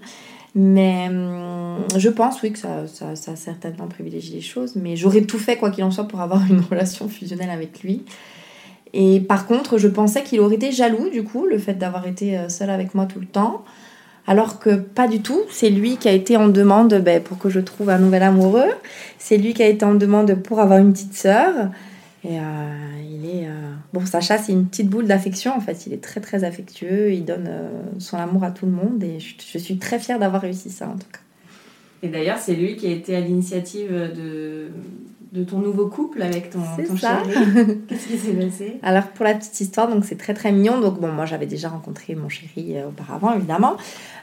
Mais 0.56 1.08
hum, 1.10 1.86
je 1.96 2.10
pense, 2.10 2.42
oui, 2.42 2.52
que 2.52 2.60
ça, 2.60 2.88
ça, 2.88 3.12
a 3.12 3.36
certainement 3.36 3.88
privilégié 3.88 4.36
les 4.36 4.42
choses. 4.42 4.76
Mais 4.76 4.96
j'aurais 4.96 5.22
tout 5.22 5.40
fait, 5.40 5.58
quoi 5.58 5.72
qu'il 5.72 5.84
en 5.84 5.92
soit, 5.92 6.08
pour 6.08 6.22
avoir 6.22 6.46
une 6.50 6.62
relation 6.70 7.08
fusionnelle 7.08 7.52
avec 7.52 7.82
lui. 7.84 8.04
Et 8.94 9.20
par 9.20 9.46
contre, 9.46 9.78
je 9.78 9.88
pensais 9.88 10.24
qu'il 10.24 10.40
aurait 10.40 10.56
été 10.56 10.72
jaloux, 10.72 11.10
du 11.10 11.24
coup, 11.24 11.46
le 11.46 11.58
fait 11.60 11.76
d'avoir 11.76 12.08
été 12.08 12.38
euh, 12.38 12.50
seul 12.50 12.70
avec 12.70 12.96
moi 12.96 13.06
tout 13.06 13.20
le 13.20 13.28
temps. 13.28 13.64
Alors 14.28 14.60
que 14.60 14.76
pas 14.76 15.08
du 15.08 15.22
tout. 15.22 15.42
C'est 15.50 15.70
lui 15.70 15.98
qui 15.98 16.08
a 16.08 16.12
été 16.12 16.38
en 16.38 16.50
demande 16.50 16.94
ben, 16.96 17.22
pour 17.22 17.38
que 17.38 17.50
je 17.50 17.60
trouve 17.60 17.90
un 17.90 17.98
nouvel 17.98 18.24
amoureux. 18.24 18.72
C'est 19.18 19.38
lui 19.38 19.54
qui 19.54 19.64
a 19.64 19.68
été 19.68 19.86
en 19.86 19.96
demande 19.96 20.36
pour 20.36 20.60
avoir 20.60 20.80
une 20.80 20.94
petite 20.94 21.16
sœur. 21.16 21.70
Et 22.24 22.38
euh, 22.40 22.42
il 23.02 23.26
est. 23.26 23.48
euh, 23.48 23.74
Bon, 23.94 24.06
Sacha, 24.06 24.38
c'est 24.38 24.52
une 24.52 24.66
petite 24.68 24.90
boule 24.90 25.08
d'affection 25.08 25.56
en 25.56 25.62
fait. 25.62 25.88
Il 25.88 25.94
est 25.94 26.04
très 26.04 26.20
très 26.20 26.44
affectueux. 26.44 27.14
Il 27.14 27.26
donne 27.26 27.48
euh, 27.48 27.70
son 28.00 28.18
amour 28.18 28.44
à 28.44 28.52
tout 28.52 28.66
le 28.66 28.72
monde. 28.74 29.04
Et 29.04 29.20
je, 29.20 29.36
je 29.52 29.58
suis 29.58 29.78
très 29.78 30.00
fière 30.00 30.20
d'avoir 30.20 30.42
réussi 30.42 30.70
ça 30.70 30.88
en 30.88 30.98
tout 30.98 31.08
cas. 31.12 31.20
Et 32.02 32.08
d'ailleurs, 32.08 32.38
c'est 32.38 32.56
lui 32.56 32.76
qui 32.78 32.88
a 32.88 32.92
été 32.92 33.16
à 33.16 33.20
l'initiative 33.20 33.92
de, 33.92 34.70
de 35.32 35.44
ton 35.44 35.60
nouveau 35.60 35.88
couple 35.88 36.24
avec 36.24 36.50
ton, 36.50 36.60
ton 36.88 36.98
ça. 36.98 37.20
chéri. 37.24 37.80
Qu'est-ce 37.88 38.08
qui 38.08 38.18
s'est 38.18 38.34
passé? 38.34 38.80
Alors 38.82 39.04
pour 39.10 39.26
la 39.26 39.36
petite 39.36 39.60
histoire, 39.62 39.88
donc 39.88 40.04
c'est 40.06 40.18
très 40.18 40.34
très 40.34 40.52
mignon. 40.52 40.80
Donc 40.80 41.00
bon, 41.00 41.10
moi 41.10 41.26
j'avais 41.26 41.46
déjà 41.46 41.70
rencontré 41.70 42.16
mon 42.16 42.30
chéri 42.30 42.78
euh, 42.78 42.88
auparavant, 42.88 43.34
évidemment, 43.36 43.78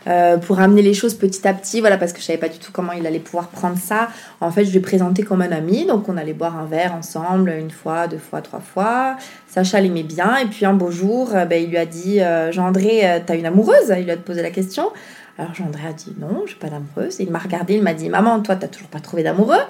Euh, 0.08 0.36
pour 0.36 0.60
amener 0.60 0.82
les 0.82 0.94
choses 0.94 1.14
petit 1.14 1.48
à 1.48 1.52
petit, 1.52 1.80
voilà, 1.80 1.98
parce 1.98 2.12
que 2.12 2.20
je 2.20 2.24
savais 2.24 2.38
pas 2.38 2.48
du 2.48 2.58
tout 2.58 2.70
comment 2.72 2.92
il 2.92 3.04
allait 3.08 3.18
pouvoir 3.18 3.48
prendre 3.48 3.76
ça. 3.76 4.08
En 4.40 4.52
fait, 4.52 4.64
je 4.64 4.70
lui 4.70 4.78
ai 4.78 4.80
présenté 4.80 5.24
comme 5.24 5.42
un 5.42 5.50
ami, 5.50 5.84
donc 5.84 6.08
on 6.08 6.16
allait 6.16 6.32
boire 6.32 6.56
un 6.56 6.64
verre 6.64 6.94
ensemble 6.94 7.50
une 7.58 7.72
fois, 7.72 8.06
deux 8.06 8.18
fois, 8.18 8.40
trois 8.40 8.60
fois. 8.60 9.16
Sacha 9.48 9.80
l'aimait 9.80 10.04
bien, 10.04 10.36
et 10.36 10.46
puis 10.46 10.64
un 10.64 10.74
beau 10.74 10.92
jour, 10.92 11.34
euh, 11.34 11.44
ben, 11.44 11.60
il 11.60 11.70
lui 11.70 11.76
a 11.76 11.86
dit, 11.86 12.20
euh, 12.20 12.52
Jean-André, 12.52 13.20
t'as 13.26 13.34
une 13.36 13.46
amoureuse? 13.46 13.92
Il 13.98 14.04
lui 14.04 14.12
a 14.12 14.16
posé 14.16 14.42
la 14.42 14.50
question. 14.50 14.92
Alors 15.38 15.54
Jean-André 15.54 15.88
a 15.88 15.92
dit 15.92 16.14
non, 16.18 16.44
j'ai 16.46 16.54
pas 16.54 16.68
d'amoureuse. 16.68 17.18
Il 17.20 17.30
m'a 17.30 17.38
regardé, 17.38 17.74
il 17.74 17.82
m'a 17.82 17.92
dit 17.92 18.08
maman, 18.08 18.40
toi 18.40 18.56
t'as 18.56 18.68
toujours 18.68 18.88
pas 18.88 19.00
trouvé 19.00 19.22
d'amoureux 19.22 19.60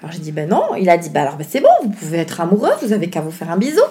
Alors 0.00 0.12
j'ai 0.12 0.20
dit 0.20 0.32
ben 0.32 0.48
non, 0.48 0.74
il 0.78 0.88
a 0.90 0.96
dit 0.96 1.10
ben 1.10 1.22
alors 1.22 1.36
ben, 1.36 1.46
c'est 1.48 1.60
bon, 1.60 1.68
vous 1.82 1.90
pouvez 1.90 2.18
être 2.18 2.40
amoureux, 2.40 2.70
vous 2.82 2.92
avez 2.92 3.10
qu'à 3.10 3.20
vous 3.20 3.30
faire 3.30 3.50
un 3.50 3.56
bisou. 3.56 3.82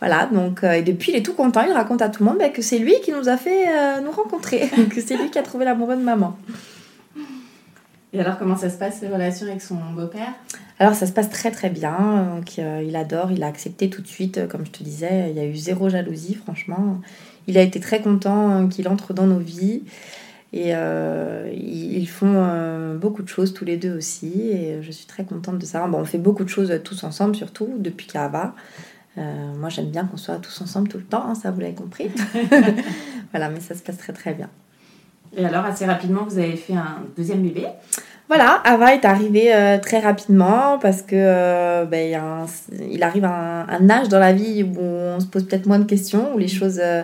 Voilà, 0.00 0.26
donc 0.26 0.62
euh, 0.62 0.72
et 0.72 0.82
depuis 0.82 1.12
il 1.12 1.16
est 1.16 1.22
tout 1.22 1.34
content, 1.34 1.62
il 1.62 1.72
raconte 1.72 2.02
à 2.02 2.08
tout 2.08 2.22
le 2.22 2.30
monde 2.30 2.38
ben, 2.38 2.52
que 2.52 2.62
c'est 2.62 2.78
lui 2.78 2.94
qui 3.02 3.12
nous 3.12 3.28
a 3.28 3.36
fait 3.36 3.68
euh, 3.68 4.00
nous 4.00 4.10
rencontrer, 4.10 4.68
que 4.90 5.00
c'est 5.00 5.16
lui 5.16 5.30
qui 5.30 5.38
a 5.38 5.42
trouvé 5.42 5.64
l'amoureux 5.64 5.96
de 5.96 6.02
maman. 6.02 6.36
Et 8.12 8.20
alors 8.20 8.38
comment 8.38 8.56
ça 8.56 8.70
se 8.70 8.76
passe 8.76 9.00
les 9.02 9.08
relations 9.08 9.46
avec 9.46 9.62
son 9.62 9.76
beau-père? 9.94 10.32
Alors 10.78 10.94
ça 10.94 11.06
se 11.06 11.12
passe 11.12 11.30
très 11.30 11.50
très 11.50 11.70
bien, 11.70 12.34
donc 12.36 12.58
euh, 12.58 12.82
il 12.86 12.96
adore, 12.96 13.30
il 13.30 13.42
a 13.42 13.46
accepté 13.46 13.88
tout 13.88 14.02
de 14.02 14.06
suite, 14.06 14.46
comme 14.48 14.66
je 14.66 14.70
te 14.70 14.82
disais, 14.82 15.30
il 15.30 15.36
y 15.36 15.40
a 15.40 15.44
eu 15.44 15.56
zéro 15.56 15.88
jalousie 15.88 16.34
franchement. 16.34 17.00
Il 17.46 17.56
a 17.56 17.62
été 17.62 17.78
très 17.78 18.02
content 18.02 18.66
qu'il 18.68 18.88
entre 18.88 19.14
dans 19.14 19.26
nos 19.26 19.38
vies. 19.38 19.82
Et 20.56 20.74
euh, 20.74 21.50
ils 21.54 22.08
font 22.08 22.32
euh, 22.34 22.96
beaucoup 22.96 23.22
de 23.22 23.28
choses 23.28 23.52
tous 23.52 23.66
les 23.66 23.76
deux 23.76 23.94
aussi. 23.94 24.50
Et 24.52 24.78
je 24.82 24.90
suis 24.90 25.06
très 25.06 25.24
contente 25.24 25.58
de 25.58 25.66
ça. 25.66 25.86
Bon, 25.86 25.98
on 25.98 26.04
fait 26.06 26.16
beaucoup 26.18 26.44
de 26.44 26.48
choses 26.48 26.72
tous 26.82 27.04
ensemble, 27.04 27.36
surtout 27.36 27.68
depuis 27.78 28.06
Kaaba. 28.06 28.54
Euh, 29.18 29.22
moi, 29.58 29.68
j'aime 29.68 29.90
bien 29.90 30.04
qu'on 30.06 30.16
soit 30.16 30.36
tous 30.36 30.60
ensemble 30.62 30.88
tout 30.88 30.98
le 30.98 31.04
temps, 31.04 31.24
hein, 31.28 31.34
ça 31.34 31.50
vous 31.50 31.60
l'avez 31.60 31.74
compris. 31.74 32.08
voilà, 33.32 33.50
mais 33.50 33.60
ça 33.60 33.74
se 33.74 33.82
passe 33.82 33.98
très 33.98 34.12
très 34.12 34.32
bien. 34.34 34.48
Et 35.36 35.44
alors 35.44 35.64
assez 35.66 35.84
rapidement 35.84 36.24
vous 36.26 36.38
avez 36.38 36.56
fait 36.56 36.74
un 36.74 36.98
deuxième 37.16 37.42
bébé? 37.42 37.66
Voilà, 38.28 38.60
Ava 38.64 38.94
est 38.94 39.04
arrivé 39.04 39.54
euh, 39.54 39.78
très 39.78 40.00
rapidement 40.00 40.78
parce 40.80 41.02
que 41.02 41.14
euh, 41.14 41.84
ben, 41.84 42.08
il, 42.10 42.14
un- 42.14 43.06
arrive 43.06 43.24
à 43.24 43.62
un, 43.62 43.68
un 43.68 43.90
âge 43.90 44.08
dans 44.08 44.18
la 44.18 44.32
vie 44.32 44.62
où 44.62 44.80
on 44.80 45.20
se 45.20 45.26
pose 45.26 45.46
peut-être 45.46 45.66
moins 45.66 45.78
de 45.78 45.84
questions, 45.84 46.34
où 46.34 46.38
les 46.38 46.48
choses 46.48 46.80
euh, 46.82 47.02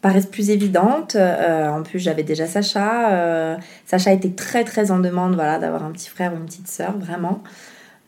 paraissent 0.00 0.26
plus 0.26 0.50
évidentes. 0.50 1.16
Euh, 1.16 1.68
en 1.68 1.82
plus, 1.82 1.98
j'avais 1.98 2.22
déjà 2.22 2.46
Sacha. 2.46 3.12
euh, 3.12 3.56
Sacha 3.86 4.12
était 4.12 4.30
très 4.30 4.64
très 4.64 4.90
en 4.90 4.98
demande 4.98 5.34
voilà, 5.34 5.58
d'avoir 5.58 5.84
un 5.84 5.90
petit 5.90 6.08
frère 6.08 6.32
ou 6.32 6.36
une 6.36 6.46
petite 6.46 6.68
sœur, 6.68 6.96
vraiment. 6.98 7.42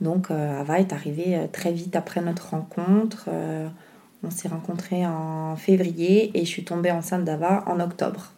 Donc 0.00 0.30
euh, 0.30 0.60
Ava 0.60 0.80
est 0.80 0.92
arrivée 0.92 1.48
très 1.52 1.72
vite 1.72 1.96
après 1.96 2.20
notre 2.20 2.50
rencontre. 2.50 3.28
On 4.22 4.30
s'est 4.30 4.48
rencontrés 4.48 5.06
en 5.06 5.56
février 5.56 6.30
et 6.34 6.44
je 6.44 6.48
suis 6.48 6.64
tombée 6.64 6.90
enceinte 6.90 7.24
d'Ava 7.24 7.64
en 7.66 7.80
octobre. 7.80 8.32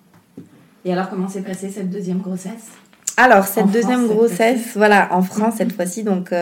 Et 0.85 0.93
alors 0.93 1.11
comment 1.11 1.29
s'est 1.29 1.43
passée 1.43 1.71
cette 1.71 1.91
deuxième 1.91 2.19
grossesse? 2.19 2.69
Alors, 3.17 3.45
cette 3.45 3.65
En 3.65 3.67
deuxième 3.67 4.07
France, 4.07 4.17
grossesse, 4.17 4.71
voilà, 4.75 5.09
en 5.13 5.23
France 5.23 5.55
cette 5.59 5.73
fois-ci, 5.73 6.03
donc 6.03 6.33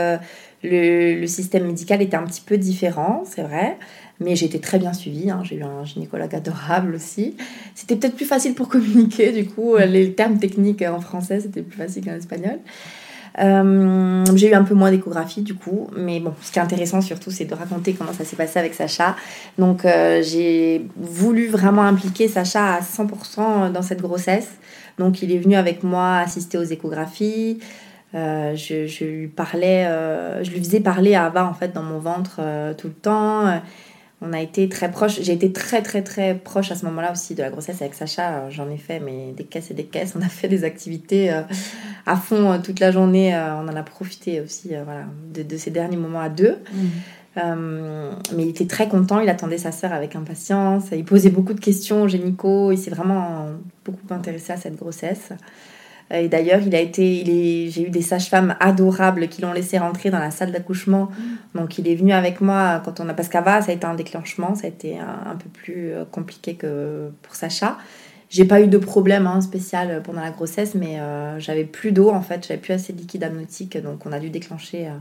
le, 0.63 1.27
système 1.27 1.67
médical 1.67 2.03
était 2.03 2.17
un 2.17 2.25
petit 2.25 2.43
peu 2.45 2.59
différent, 2.59 3.23
c'est 3.25 3.43
vrai, 3.43 3.79
mais 4.19 4.37
j'ai 4.37 4.47
été 4.47 4.61
très 4.61 4.79
bien 4.79 4.93
suivie. 4.93 5.31
hein, 5.31 5.43
J'ai 5.45 5.57
eu 5.57 5.63
un 5.63 5.85
gynécologue 5.85 6.35
adorable 6.35 6.95
aussi. 6.95 7.37
C'était 7.75 7.97
peut-être 7.97 8.17
plus 8.17 8.27
facile 8.27 8.55
pour 8.55 8.69
communiquer, 8.69 9.33
du 9.33 9.47
coup, 9.47 9.77
euh, 9.77 9.87
les 9.87 10.13
termes 10.13 10.39
techniques 10.39 10.83
en 10.83 11.01
français, 11.01 11.41
c'était 11.41 11.63
plus 11.63 11.79
facile 11.79 12.05
qu'en 12.05 12.15
espagnol. 12.15 12.59
Euh, 13.39 14.25
j'ai 14.35 14.51
eu 14.51 14.55
un 14.55 14.65
peu 14.65 14.75
moins 14.75 14.91
d'échographie 14.91 15.43
du 15.43 15.55
coup, 15.55 15.89
mais 15.97 16.19
bon, 16.19 16.35
ce 16.43 16.51
qui 16.51 16.59
est 16.59 16.63
intéressant 16.63 17.01
surtout, 17.01 17.31
c'est 17.31 17.45
de 17.45 17.55
raconter 17.55 17.93
comment 17.93 18.13
ça 18.13 18.25
s'est 18.25 18.37
passé 18.37 18.59
avec 18.59 18.75
Sacha. 18.75 19.15
Donc, 19.57 19.85
euh, 19.85 20.21
j'ai 20.23 20.85
voulu 20.97 21.47
vraiment 21.47 21.83
impliquer 21.83 22.29
Sacha 22.29 22.75
à 22.75 22.81
100% 22.81 23.71
dans 23.71 23.83
cette 23.83 24.03
grossesse. 24.03 24.49
Donc, 24.99 25.23
il 25.23 25.33
est 25.33 25.39
venu 25.39 25.55
avec 25.55 25.83
moi 25.83 26.19
assister 26.19 26.59
aux 26.59 26.65
échographies. 26.65 27.61
Euh, 28.15 28.57
je, 28.57 28.87
je 28.87 29.05
lui 29.05 29.29
parlais, 29.29 29.87
euh, 29.87 30.43
je 30.43 30.51
lui 30.51 30.59
faisais 30.59 30.81
parler 30.81 31.15
à 31.15 31.27
Ava 31.27 31.47
en 31.47 31.55
fait 31.55 31.73
dans 31.73 31.83
mon 31.83 31.99
ventre 31.99 32.37
euh, 32.41 32.75
tout 32.75 32.89
le 32.89 32.95
temps. 32.95 33.61
On 34.23 34.33
a 34.33 34.41
été 34.41 34.69
très 34.69 34.91
proches. 34.91 35.21
J'ai 35.23 35.33
été 35.33 35.53
très 35.53 35.81
très 35.81 36.03
très 36.03 36.35
proche 36.35 36.71
à 36.71 36.75
ce 36.75 36.85
moment-là 36.87 37.13
aussi 37.13 37.35
de 37.35 37.43
la 37.43 37.51
grossesse 37.51 37.81
avec 37.81 37.95
Sacha. 37.95 38.51
J'en 38.51 38.69
ai 38.69 38.77
fait 38.77 39.01
mais 39.01 39.33
des 39.37 39.45
caisses 39.45 39.71
et 39.71 39.75
des 39.75 39.85
caisses. 39.85 40.15
On 40.19 40.23
a 40.23 40.29
fait 40.29 40.49
des 40.49 40.65
activités 40.65 41.31
à 42.05 42.17
fond 42.17 42.61
toute 42.63 42.81
la 42.81 42.91
journée. 42.91 43.35
On 43.35 43.67
en 43.67 43.77
a 43.77 43.83
profité 43.83 44.43
aussi 44.43 44.75
voilà, 44.85 45.05
de, 45.33 45.43
de 45.43 45.57
ces 45.57 45.71
derniers 45.71 45.97
moments 45.97 46.21
à 46.21 46.29
deux. 46.29 46.59
Euh, 47.37 48.13
mais 48.35 48.43
il 48.43 48.49
était 48.49 48.67
très 48.67 48.89
content, 48.89 49.21
il 49.21 49.29
attendait 49.29 49.59
sa 49.59 49.71
sœur 49.71 49.93
avec 49.93 50.17
impatience, 50.17 50.87
il 50.93 51.05
posait 51.05 51.31
beaucoup 51.31 51.55
de 51.55 51.61
questions 51.61 52.03
au 52.03 52.09
gynéco, 52.09 52.73
il 52.73 52.79
s'est 52.79 52.91
vraiment 52.91 53.47
beaucoup 53.85 54.13
intéressé 54.13 54.53
à 54.53 54.57
cette 54.57 54.77
grossesse. 54.77 55.31
Et 56.13 56.29
d'ailleurs, 56.29 56.61
il 56.67 56.75
a 56.75 56.81
été, 56.81 57.21
il 57.21 57.31
est, 57.31 57.71
j'ai 57.71 57.87
eu 57.87 57.91
des 57.91 58.03
sages-femmes 58.03 58.57
adorables 58.59 59.29
qui 59.29 59.43
l'ont 59.43 59.53
laissé 59.53 59.79
rentrer 59.79 60.11
dans 60.11 60.19
la 60.19 60.31
salle 60.31 60.51
d'accouchement. 60.51 61.09
Donc, 61.55 61.79
il 61.79 61.87
est 61.87 61.95
venu 61.95 62.13
avec 62.13 62.41
moi 62.41 62.83
quand 62.85 63.01
on 63.01 63.09
a, 63.09 63.15
parce 63.15 63.29
qu'Ava, 63.29 63.63
ça 63.63 63.71
a 63.71 63.75
été 63.75 63.87
un 63.87 63.95
déclenchement, 63.95 64.55
ça 64.55 64.67
a 64.67 64.71
été 64.71 64.99
un, 64.99 65.31
un 65.33 65.37
peu 65.37 65.49
plus 65.49 65.93
euh, 65.93 66.05
compliqué 66.11 66.55
que 66.55 67.11
pour 67.23 67.35
Sacha. 67.35 67.79
J'ai 68.29 68.45
pas 68.45 68.61
eu 68.61 68.69
de 68.69 68.79
problème 68.79 69.27
hein, 69.27 69.41
spécial 69.41 70.03
pendant 70.03 70.21
la 70.21 70.31
grossesse, 70.31 70.75
mais 70.75 71.01
euh, 71.01 71.39
j'avais 71.39 71.65
plus 71.65 71.93
d'eau 71.93 72.11
en 72.11 72.23
fait, 72.23 72.47
j'avais 72.47 72.61
plus 72.61 72.73
assez 72.73 72.93
de 72.93 72.99
liquide 72.99 73.25
amniotique, 73.25 73.77
donc 73.81 74.07
on 74.07 74.13
a 74.13 74.19
dû 74.21 74.31
déclencher. 74.31 74.87
euh, 74.89 74.93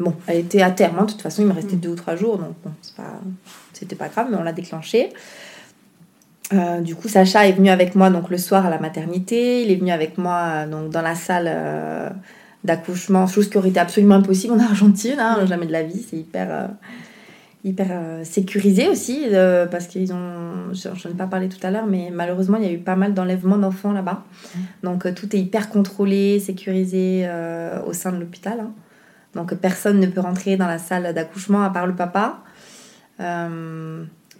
Bon, 0.00 0.14
elle 0.28 0.38
était 0.38 0.62
à 0.62 0.70
terme, 0.70 0.96
hein, 1.00 1.04
de 1.06 1.10
toute 1.10 1.22
façon, 1.22 1.42
il 1.42 1.48
me 1.48 1.52
restait 1.52 1.74
deux 1.74 1.88
ou 1.88 1.96
trois 1.96 2.14
jours, 2.14 2.38
donc 2.38 2.54
bon, 2.64 2.70
c'est 2.82 2.94
pas, 2.94 3.20
c'était 3.72 3.96
pas 3.96 4.06
grave, 4.06 4.28
mais 4.30 4.36
on 4.36 4.44
l'a 4.44 4.52
déclenché. 4.52 5.08
Euh, 6.52 6.80
du 6.80 6.94
coup, 6.94 7.08
Sacha 7.08 7.46
est 7.46 7.52
venu 7.52 7.68
avec 7.68 7.94
moi 7.94 8.10
donc 8.10 8.30
le 8.30 8.38
soir 8.38 8.64
à 8.64 8.70
la 8.70 8.78
maternité. 8.78 9.62
Il 9.62 9.70
est 9.70 9.76
venu 9.76 9.90
avec 9.90 10.16
moi 10.18 10.40
euh, 10.44 10.66
donc 10.66 10.90
dans 10.90 11.02
la 11.02 11.14
salle 11.14 11.46
euh, 11.48 12.08
d'accouchement, 12.64 13.26
chose 13.26 13.50
qui 13.50 13.58
aurait 13.58 13.68
été 13.68 13.80
absolument 13.80 14.16
impossible 14.16 14.54
en 14.54 14.58
Argentine, 14.70 15.18
hein, 15.18 15.44
jamais 15.46 15.66
de 15.66 15.72
la 15.72 15.82
vie. 15.82 16.04
C'est 16.08 16.16
hyper 16.16 16.48
euh, 16.50 16.66
hyper 17.64 17.88
sécurisé 18.22 18.88
aussi 18.88 19.24
parce 19.70 19.88
qu'ils 19.88 20.12
ont, 20.12 20.72
je 20.72 20.88
n'en 20.88 21.12
ai 21.12 21.16
pas 21.16 21.26
parlé 21.26 21.48
tout 21.48 21.58
à 21.66 21.72
l'heure, 21.72 21.86
mais 21.86 22.08
malheureusement 22.12 22.56
il 22.56 22.64
y 22.64 22.68
a 22.68 22.72
eu 22.72 22.78
pas 22.78 22.94
mal 22.94 23.14
d'enlèvements 23.14 23.58
d'enfants 23.58 23.92
là-bas. 23.92 24.22
Donc 24.84 25.04
euh, 25.04 25.12
tout 25.12 25.34
est 25.34 25.40
hyper 25.40 25.68
contrôlé, 25.68 26.38
sécurisé 26.38 27.28
au 27.84 27.92
sein 27.92 28.12
de 28.12 28.18
l'hôpital. 28.18 28.60
hein. 28.60 28.70
Donc 29.34 29.52
personne 29.56 29.98
ne 29.98 30.06
peut 30.06 30.20
rentrer 30.20 30.56
dans 30.56 30.68
la 30.68 30.78
salle 30.78 31.12
d'accouchement 31.12 31.62
à 31.62 31.70
part 31.70 31.86
le 31.88 31.94
papa. 31.96 32.38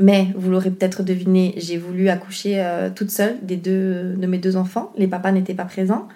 Mais 0.00 0.28
vous 0.36 0.50
l'aurez 0.50 0.70
peut-être 0.70 1.02
deviné, 1.02 1.54
j'ai 1.56 1.76
voulu 1.76 2.08
accoucher 2.08 2.60
euh, 2.60 2.88
toute 2.94 3.10
seule 3.10 3.36
des 3.42 3.56
deux, 3.56 4.14
de 4.16 4.26
mes 4.26 4.38
deux 4.38 4.56
enfants. 4.56 4.92
Les 4.96 5.08
papas 5.08 5.32
n'étaient 5.32 5.54
pas 5.54 5.64
présents. 5.64 6.06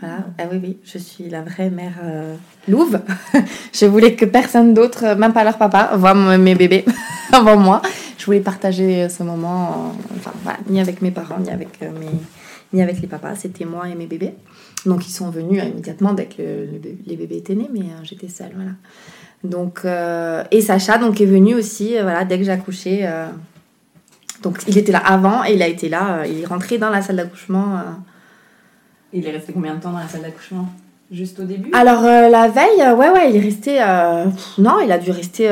Voilà. 0.00 0.24
Ah 0.38 0.44
oui, 0.50 0.58
oui, 0.62 0.78
je 0.82 0.98
suis 0.98 1.28
la 1.28 1.42
vraie 1.42 1.70
mère 1.70 1.92
euh, 2.02 2.34
louve. 2.68 3.00
je 3.72 3.86
voulais 3.86 4.16
que 4.16 4.24
personne 4.24 4.74
d'autre, 4.74 5.04
euh, 5.04 5.14
même 5.14 5.32
pas 5.32 5.44
leur 5.44 5.58
papa, 5.58 5.92
voit 5.96 6.14
mes 6.14 6.54
bébés 6.54 6.84
avant 7.32 7.56
moi. 7.56 7.82
Je 8.18 8.24
voulais 8.26 8.40
partager 8.40 9.08
ce 9.08 9.22
moment, 9.22 9.94
enfin, 10.16 10.32
voilà, 10.42 10.58
ni 10.68 10.80
avec 10.80 11.00
mes 11.00 11.10
parents, 11.10 11.38
ni 11.38 11.50
avec, 11.50 11.68
euh, 11.82 11.90
mes, 11.98 12.06
ni 12.72 12.82
avec 12.82 13.00
les 13.00 13.06
papas. 13.06 13.34
C'était 13.36 13.64
moi 13.64 13.88
et 13.88 13.94
mes 13.94 14.06
bébés. 14.06 14.32
Donc 14.86 15.06
ils 15.06 15.12
sont 15.12 15.30
venus 15.30 15.62
immédiatement 15.62 16.14
dès 16.14 16.24
que 16.26 16.40
le- 16.42 16.66
le 16.72 16.78
bé- 16.78 16.98
les 17.06 17.16
bébés 17.16 17.36
étaient 17.36 17.54
nés, 17.54 17.68
mais 17.72 17.84
j'étais 18.02 18.28
seule, 18.28 18.52
voilà. 18.54 18.72
Donc, 19.42 19.80
euh, 19.84 20.44
et 20.50 20.60
Sacha 20.60 20.98
donc, 20.98 21.20
est 21.20 21.26
venu 21.26 21.54
aussi, 21.54 21.96
euh, 21.96 22.02
voilà, 22.02 22.24
dès 22.24 22.38
que 22.38 22.44
j'ai 22.44 22.52
accouché. 22.52 23.00
euh, 23.04 23.26
donc 24.42 24.58
il 24.66 24.78
était 24.78 24.92
là 24.92 25.02
avant 25.04 25.44
et 25.44 25.52
il 25.54 25.62
a 25.62 25.66
été 25.68 25.88
là, 25.90 26.20
euh, 26.20 26.26
il 26.26 26.40
est 26.40 26.46
rentré 26.46 26.78
dans 26.78 26.88
la 26.90 27.02
salle 27.02 27.16
d'accouchement. 27.16 27.76
euh, 27.78 27.82
Il 29.12 29.26
est 29.26 29.30
resté 29.32 29.52
combien 29.52 29.74
de 29.74 29.80
temps 29.80 29.90
dans 29.92 29.98
la 29.98 30.08
salle 30.08 30.22
d'accouchement? 30.22 30.66
Juste 31.10 31.40
au 31.40 31.44
début? 31.44 31.70
Alors 31.74 32.04
euh, 32.04 32.28
la 32.28 32.48
veille, 32.48 32.80
ouais 32.96 33.10
ouais, 33.10 33.30
il 33.30 33.36
est 33.36 33.40
resté. 33.40 33.82
euh, 33.82 34.26
non, 34.58 34.80
il 34.80 34.90
a 34.92 34.98
dû 34.98 35.10
rester. 35.10 35.48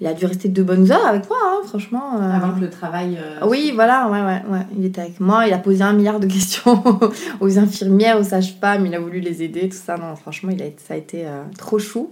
Il 0.00 0.06
a 0.06 0.14
dû 0.14 0.26
rester 0.26 0.48
deux 0.48 0.62
bonnes 0.62 0.92
heures 0.92 1.04
avec 1.06 1.28
moi, 1.28 1.38
hein, 1.42 1.60
franchement. 1.66 2.20
euh. 2.20 2.30
Avant 2.32 2.52
que 2.54 2.60
le 2.60 2.70
travail. 2.70 3.18
euh, 3.20 3.44
Oui, 3.46 3.72
voilà, 3.74 4.08
ouais, 4.08 4.20
ouais, 4.20 4.42
ouais. 4.48 4.66
Il 4.78 4.84
était 4.84 5.00
avec 5.00 5.18
moi, 5.18 5.46
il 5.48 5.52
a 5.52 5.58
posé 5.58 5.82
un 5.82 5.92
milliard 5.92 6.20
de 6.20 6.26
questions 6.26 6.82
aux 7.40 7.58
infirmières, 7.58 8.18
aux 8.18 8.22
sages-femmes, 8.24 8.86
il 8.86 8.94
a 8.94 9.00
voulu 9.00 9.18
les 9.20 9.42
aider, 9.42 9.68
tout 9.68 9.76
ça. 9.76 9.96
Non, 9.96 10.14
franchement, 10.14 10.50
il 10.52 10.62
a, 10.62 10.66
ça 10.86 10.94
a 10.94 10.96
été 10.96 11.26
euh, 11.26 11.42
trop 11.58 11.78
chou. 11.80 12.10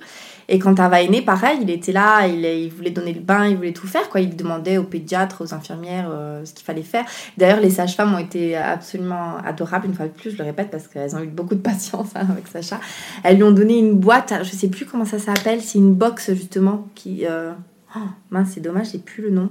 Et 0.48 0.58
quand 0.60 0.78
Ava 0.78 1.02
est 1.02 1.08
née, 1.08 1.22
pareil, 1.22 1.58
il 1.62 1.70
était 1.70 1.90
là, 1.92 2.26
il, 2.26 2.44
il 2.44 2.70
voulait 2.70 2.90
donner 2.90 3.12
le 3.12 3.20
bain, 3.20 3.46
il 3.46 3.56
voulait 3.56 3.72
tout 3.72 3.88
faire, 3.88 4.08
quoi. 4.08 4.20
Il 4.20 4.36
demandait 4.36 4.78
aux 4.78 4.84
pédiatres, 4.84 5.42
aux 5.42 5.54
infirmières 5.54 6.08
ce 6.44 6.52
qu'il 6.54 6.64
fallait 6.64 6.82
faire. 6.82 7.04
D'ailleurs, 7.36 7.58
les 7.58 7.70
sages-femmes 7.70 8.14
ont 8.14 8.18
été 8.18 8.56
absolument 8.56 9.38
adorables, 9.44 9.86
une 9.88 9.94
fois 9.94 10.06
de 10.06 10.12
plus, 10.12 10.30
je 10.30 10.38
le 10.38 10.44
répète, 10.44 10.70
parce 10.70 10.86
qu'elles 10.86 11.16
ont 11.16 11.20
eu 11.20 11.26
beaucoup 11.26 11.56
de 11.56 11.60
patience 11.60 12.10
hein, 12.14 12.26
avec 12.30 12.46
Sacha. 12.46 12.78
Elles 13.24 13.36
lui 13.38 13.42
ont 13.42 13.50
donné 13.50 13.76
une 13.76 13.94
boîte, 13.94 14.32
je 14.44 14.50
sais 14.50 14.68
plus 14.68 14.86
comment 14.86 15.04
ça 15.04 15.18
s'appelle, 15.18 15.60
c'est 15.62 15.78
une 15.78 15.94
box, 15.94 16.32
justement, 16.34 16.86
qui... 16.94 17.24
oh, 17.94 18.00
mince, 18.30 18.50
c'est 18.54 18.60
dommage, 18.60 18.88
j'ai 18.92 18.98
plus 18.98 19.22
le 19.22 19.30
nom. 19.30 19.48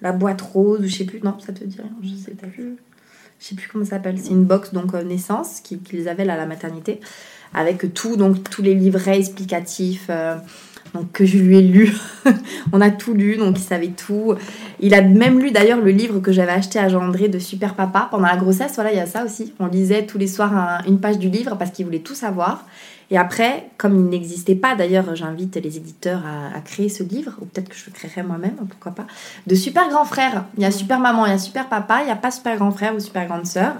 La 0.00 0.12
boîte 0.12 0.42
rose 0.42 0.80
ou 0.80 0.84
je 0.86 0.94
sais 0.96 1.04
plus. 1.04 1.20
Non 1.22 1.38
ça 1.38 1.52
te 1.52 1.64
dit 1.64 1.76
rien 1.78 1.90
je 2.02 2.14
sais 2.14 2.32
plus. 2.32 2.76
Je 3.40 3.46
sais 3.46 3.54
plus 3.54 3.68
comment 3.68 3.84
ça 3.84 3.92
s'appelle. 3.92 4.18
C'est 4.18 4.30
une 4.30 4.44
box 4.44 4.72
donc 4.72 4.94
euh, 4.94 5.02
naissance 5.02 5.60
qui- 5.60 5.78
qu'ils 5.78 6.08
avaient 6.08 6.24
là 6.24 6.34
à 6.34 6.36
la 6.36 6.46
maternité 6.46 7.00
avec 7.54 7.94
tout 7.94 8.16
donc 8.16 8.42
tous 8.50 8.62
les 8.62 8.74
livrets 8.74 9.16
explicatifs 9.18 10.06
euh, 10.10 10.34
donc 10.92 11.12
que 11.12 11.24
je 11.24 11.38
lui 11.38 11.58
ai 11.58 11.62
lu 11.62 11.92
on 12.72 12.80
a 12.80 12.90
tout 12.90 13.14
lu 13.14 13.36
donc 13.36 13.58
il 13.58 13.62
savait 13.62 13.88
tout. 13.88 14.34
Il 14.80 14.92
a 14.94 15.00
même 15.02 15.38
lu 15.40 15.52
d'ailleurs 15.52 15.80
le 15.80 15.90
livre 15.90 16.20
que 16.20 16.32
j'avais 16.32 16.52
acheté 16.52 16.78
à 16.78 16.88
Jean 16.88 17.02
André 17.06 17.28
de 17.28 17.38
Super 17.38 17.74
Papa 17.74 18.08
pendant 18.10 18.26
la 18.26 18.36
grossesse. 18.36 18.72
Voilà 18.74 18.92
il 18.92 18.96
y 18.96 19.00
a 19.00 19.06
ça 19.06 19.24
aussi. 19.24 19.54
On 19.60 19.66
lisait 19.66 20.04
tous 20.06 20.18
les 20.18 20.26
soirs 20.28 20.54
un- 20.56 20.82
une 20.86 21.00
page 21.00 21.18
du 21.18 21.28
livre 21.30 21.56
parce 21.56 21.70
qu'il 21.70 21.86
voulait 21.86 22.00
tout 22.00 22.14
savoir 22.16 22.66
et 23.10 23.18
après, 23.18 23.70
comme 23.76 23.96
il 23.96 24.06
n'existait 24.06 24.54
pas, 24.54 24.74
d'ailleurs, 24.74 25.14
j'invite 25.14 25.56
les 25.56 25.76
éditeurs 25.76 26.22
à, 26.54 26.60
créer 26.60 26.88
ce 26.88 27.02
livre, 27.02 27.32
ou 27.40 27.44
peut-être 27.44 27.68
que 27.68 27.76
je 27.76 27.86
le 27.86 27.92
créerai 27.92 28.22
moi-même, 28.22 28.56
pourquoi 28.68 28.92
pas, 28.92 29.06
de 29.46 29.54
super 29.54 29.88
grand 29.88 30.04
frère. 30.04 30.44
Il 30.56 30.62
y 30.62 30.66
a 30.66 30.70
super 30.70 31.00
maman, 31.00 31.26
il 31.26 31.30
y 31.30 31.34
a 31.34 31.38
super 31.38 31.68
papa, 31.68 32.00
il 32.00 32.06
n'y 32.06 32.12
a 32.12 32.16
pas 32.16 32.30
super 32.30 32.56
grand 32.56 32.70
frère 32.70 32.94
ou 32.94 33.00
super 33.00 33.26
grande 33.26 33.46
sœur. 33.46 33.74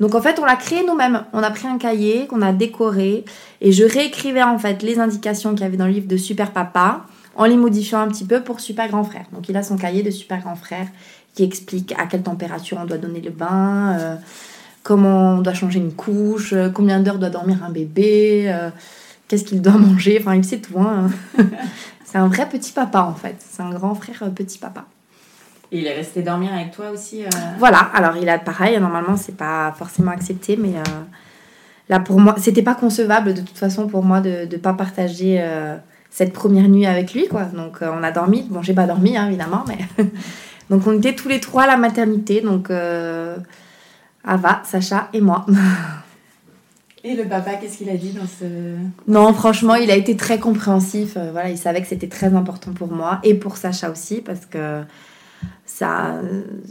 Donc 0.00 0.14
en 0.14 0.20
fait, 0.20 0.38
on 0.40 0.44
l'a 0.44 0.56
créé 0.56 0.84
nous-mêmes. 0.86 1.24
On 1.32 1.42
a 1.42 1.50
pris 1.50 1.68
un 1.68 1.78
cahier 1.78 2.26
qu'on 2.26 2.42
a 2.42 2.52
décoré 2.52 3.24
et 3.60 3.72
je 3.72 3.84
réécrivais 3.84 4.42
en 4.42 4.58
fait 4.58 4.82
les 4.82 4.98
indications 4.98 5.52
qu'il 5.52 5.60
y 5.60 5.64
avait 5.64 5.76
dans 5.76 5.86
le 5.86 5.92
livre 5.92 6.08
de 6.08 6.16
Super 6.16 6.50
Papa 6.50 7.06
en 7.36 7.44
les 7.44 7.56
modifiant 7.56 8.00
un 8.00 8.08
petit 8.08 8.24
peu 8.24 8.42
pour 8.42 8.60
Super 8.60 8.88
Grand 8.88 9.04
Frère. 9.04 9.26
Donc 9.32 9.48
il 9.48 9.56
a 9.56 9.62
son 9.62 9.76
cahier 9.76 10.02
de 10.02 10.10
Super 10.10 10.40
Grand 10.40 10.56
Frère 10.56 10.86
qui 11.34 11.44
explique 11.44 11.94
à 11.98 12.06
quelle 12.06 12.22
température 12.22 12.78
on 12.80 12.84
doit 12.84 12.98
donner 12.98 13.20
le 13.20 13.30
bain, 13.30 13.96
euh, 13.98 14.16
comment 14.82 15.34
on 15.34 15.40
doit 15.40 15.54
changer 15.54 15.78
une 15.78 15.92
couche, 15.92 16.52
euh, 16.52 16.70
combien 16.70 17.00
d'heures 17.00 17.18
doit 17.18 17.30
dormir 17.30 17.58
un 17.64 17.70
bébé, 17.70 18.44
euh, 18.46 18.70
qu'est-ce 19.28 19.44
qu'il 19.44 19.62
doit 19.62 19.72
manger. 19.78 20.18
Enfin, 20.20 20.34
il 20.34 20.44
sait 20.44 20.58
tout. 20.58 20.78
Hein. 20.78 21.10
c'est 22.04 22.18
un 22.18 22.28
vrai 22.28 22.48
petit 22.48 22.72
papa 22.72 23.02
en 23.02 23.14
fait. 23.14 23.36
C'est 23.38 23.62
un 23.62 23.70
grand 23.70 23.94
frère 23.94 24.22
petit 24.34 24.58
papa. 24.58 24.84
Et 25.70 25.78
il 25.78 25.86
est 25.86 25.94
resté 25.94 26.22
dormir 26.22 26.52
avec 26.52 26.72
toi 26.72 26.90
aussi 26.90 27.22
Voilà, 27.58 27.78
alors 27.78 28.18
il 28.18 28.28
a 28.28 28.38
pareil, 28.38 28.78
normalement 28.78 29.16
c'est 29.16 29.34
pas 29.34 29.72
forcément 29.72 30.10
accepté, 30.10 30.58
mais 30.58 30.74
là 31.88 31.98
pour 31.98 32.20
moi, 32.20 32.34
c'était 32.36 32.60
pas 32.60 32.74
concevable 32.74 33.32
de 33.32 33.40
toute 33.40 33.56
façon 33.56 33.86
pour 33.86 34.02
moi 34.02 34.20
de 34.20 34.46
ne 34.52 34.56
pas 34.58 34.74
partager 34.74 35.42
cette 36.10 36.34
première 36.34 36.68
nuit 36.68 36.84
avec 36.84 37.14
lui, 37.14 37.26
quoi. 37.26 37.44
Donc 37.44 37.78
on 37.80 38.02
a 38.02 38.12
dormi, 38.12 38.46
bon 38.50 38.60
j'ai 38.60 38.74
pas 38.74 38.86
dormi 38.86 39.16
hein, 39.16 39.28
évidemment, 39.28 39.64
mais 39.66 39.78
Donc 40.72 40.86
on 40.86 40.96
était 40.96 41.14
tous 41.14 41.28
les 41.28 41.38
trois 41.38 41.64
à 41.64 41.66
la 41.66 41.76
maternité, 41.76 42.40
donc 42.40 42.70
euh, 42.70 43.36
Ava, 44.24 44.62
Sacha 44.64 45.08
et 45.12 45.20
moi. 45.20 45.46
Et 47.04 47.16
le 47.16 47.24
papa, 47.24 47.54
qu'est-ce 47.54 47.78
qu'il 47.78 47.90
a 47.90 47.96
dit 47.96 48.12
dans 48.12 48.26
ce... 48.26 48.76
Non, 49.08 49.34
franchement, 49.34 49.74
il 49.74 49.90
a 49.90 49.96
été 49.96 50.16
très 50.16 50.38
compréhensif. 50.38 51.16
Euh, 51.16 51.32
voilà, 51.32 51.50
il 51.50 51.58
savait 51.58 51.82
que 51.82 51.88
c'était 51.88 52.08
très 52.08 52.32
important 52.34 52.72
pour 52.72 52.92
moi 52.92 53.18
et 53.24 53.34
pour 53.34 53.56
Sacha 53.56 53.90
aussi, 53.90 54.20
parce 54.20 54.46
que 54.46 54.82
ça 55.66 56.20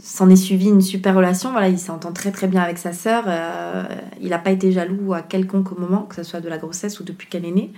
s'en 0.02 0.30
est 0.30 0.36
suivi 0.36 0.68
une 0.68 0.80
super 0.80 1.14
relation. 1.14 1.50
Voilà, 1.50 1.68
il 1.68 1.78
s'entend 1.78 2.12
très 2.12 2.30
très 2.30 2.46
bien 2.46 2.62
avec 2.62 2.78
sa 2.78 2.94
sœur. 2.94 3.24
Euh, 3.26 3.84
il 4.22 4.30
n'a 4.30 4.38
pas 4.38 4.52
été 4.52 4.72
jaloux 4.72 5.12
à 5.12 5.20
quelconque 5.20 5.78
moment, 5.78 6.04
que 6.04 6.14
ce 6.14 6.22
soit 6.22 6.40
de 6.40 6.48
la 6.48 6.56
grossesse 6.56 6.98
ou 6.98 7.04
depuis 7.04 7.28
qu'elle 7.28 7.44
est 7.44 7.50
née. 7.50 7.70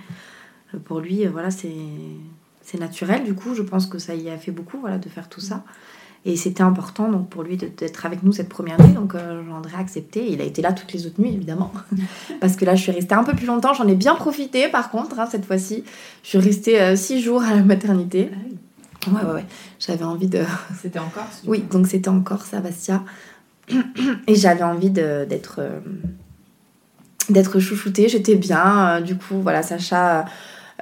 Pour 0.85 1.01
lui, 1.01 1.25
voilà, 1.25 1.49
c'est 1.51 2.79
naturel. 2.79 3.25
Du 3.25 3.33
coup, 3.33 3.53
je 3.53 3.63
pense 3.63 3.85
que 3.85 3.99
ça 3.99 4.15
y 4.15 4.29
a 4.29 4.37
fait 4.37 4.51
beaucoup, 4.51 4.79
voilà, 4.79 4.97
de 4.97 5.09
faire 5.09 5.27
tout 5.27 5.41
ça. 5.41 5.65
Et 6.27 6.35
c'était 6.37 6.63
important 6.63 7.07
donc 7.07 7.29
pour 7.29 7.43
lui 7.43 7.55
d'être 7.55 8.05
avec 8.07 8.23
nous 8.23 8.33
cette 8.33 8.49
première 8.49 8.81
nuit. 8.81 8.93
Donc 8.93 9.13
euh, 9.13 9.43
j'en 9.47 9.61
ai 9.61 9.79
accepté. 9.79 10.27
Il 10.27 10.41
a 10.41 10.43
été 10.43 10.63
là 10.63 10.73
toutes 10.73 10.91
les 10.91 11.05
autres 11.05 11.21
nuits, 11.21 11.33
évidemment. 11.33 11.71
Parce 12.41 12.55
que 12.55 12.65
là, 12.65 12.73
je 12.73 12.81
suis 12.81 12.91
restée 12.91 13.13
un 13.13 13.23
peu 13.23 13.33
plus 13.33 13.45
longtemps. 13.45 13.75
J'en 13.75 13.87
ai 13.87 13.93
bien 13.93 14.15
profité, 14.15 14.67
par 14.67 14.89
contre, 14.89 15.19
hein, 15.19 15.27
cette 15.29 15.45
fois-ci. 15.45 15.83
Je 16.23 16.29
suis 16.29 16.37
restée 16.39 16.81
euh, 16.81 16.95
six 16.95 17.21
jours 17.21 17.43
à 17.43 17.53
la 17.53 17.61
maternité. 17.61 18.31
Ah 19.05 19.11
ouais, 19.11 19.21
ouais, 19.21 19.33
ouais. 19.35 19.45
J'avais 19.79 20.03
envie 20.03 20.27
de. 20.27 20.41
C'était 20.81 20.97
en 20.97 21.09
Corse 21.09 21.43
Oui, 21.45 21.63
donc 21.71 21.85
c'était 21.85 22.09
en 22.09 22.21
Corse, 22.21 22.55
à 22.55 22.59
Bastia. 22.59 23.03
Et 24.27 24.33
j'avais 24.33 24.63
envie 24.63 24.89
d'être. 24.89 25.57
Euh, 25.59 25.79
d'être 27.29 27.59
chouchoutée. 27.59 28.09
J'étais 28.09 28.35
bien. 28.35 28.99
du 29.01 29.15
coup, 29.15 29.41
voilà, 29.41 29.61
Sacha 29.61 30.25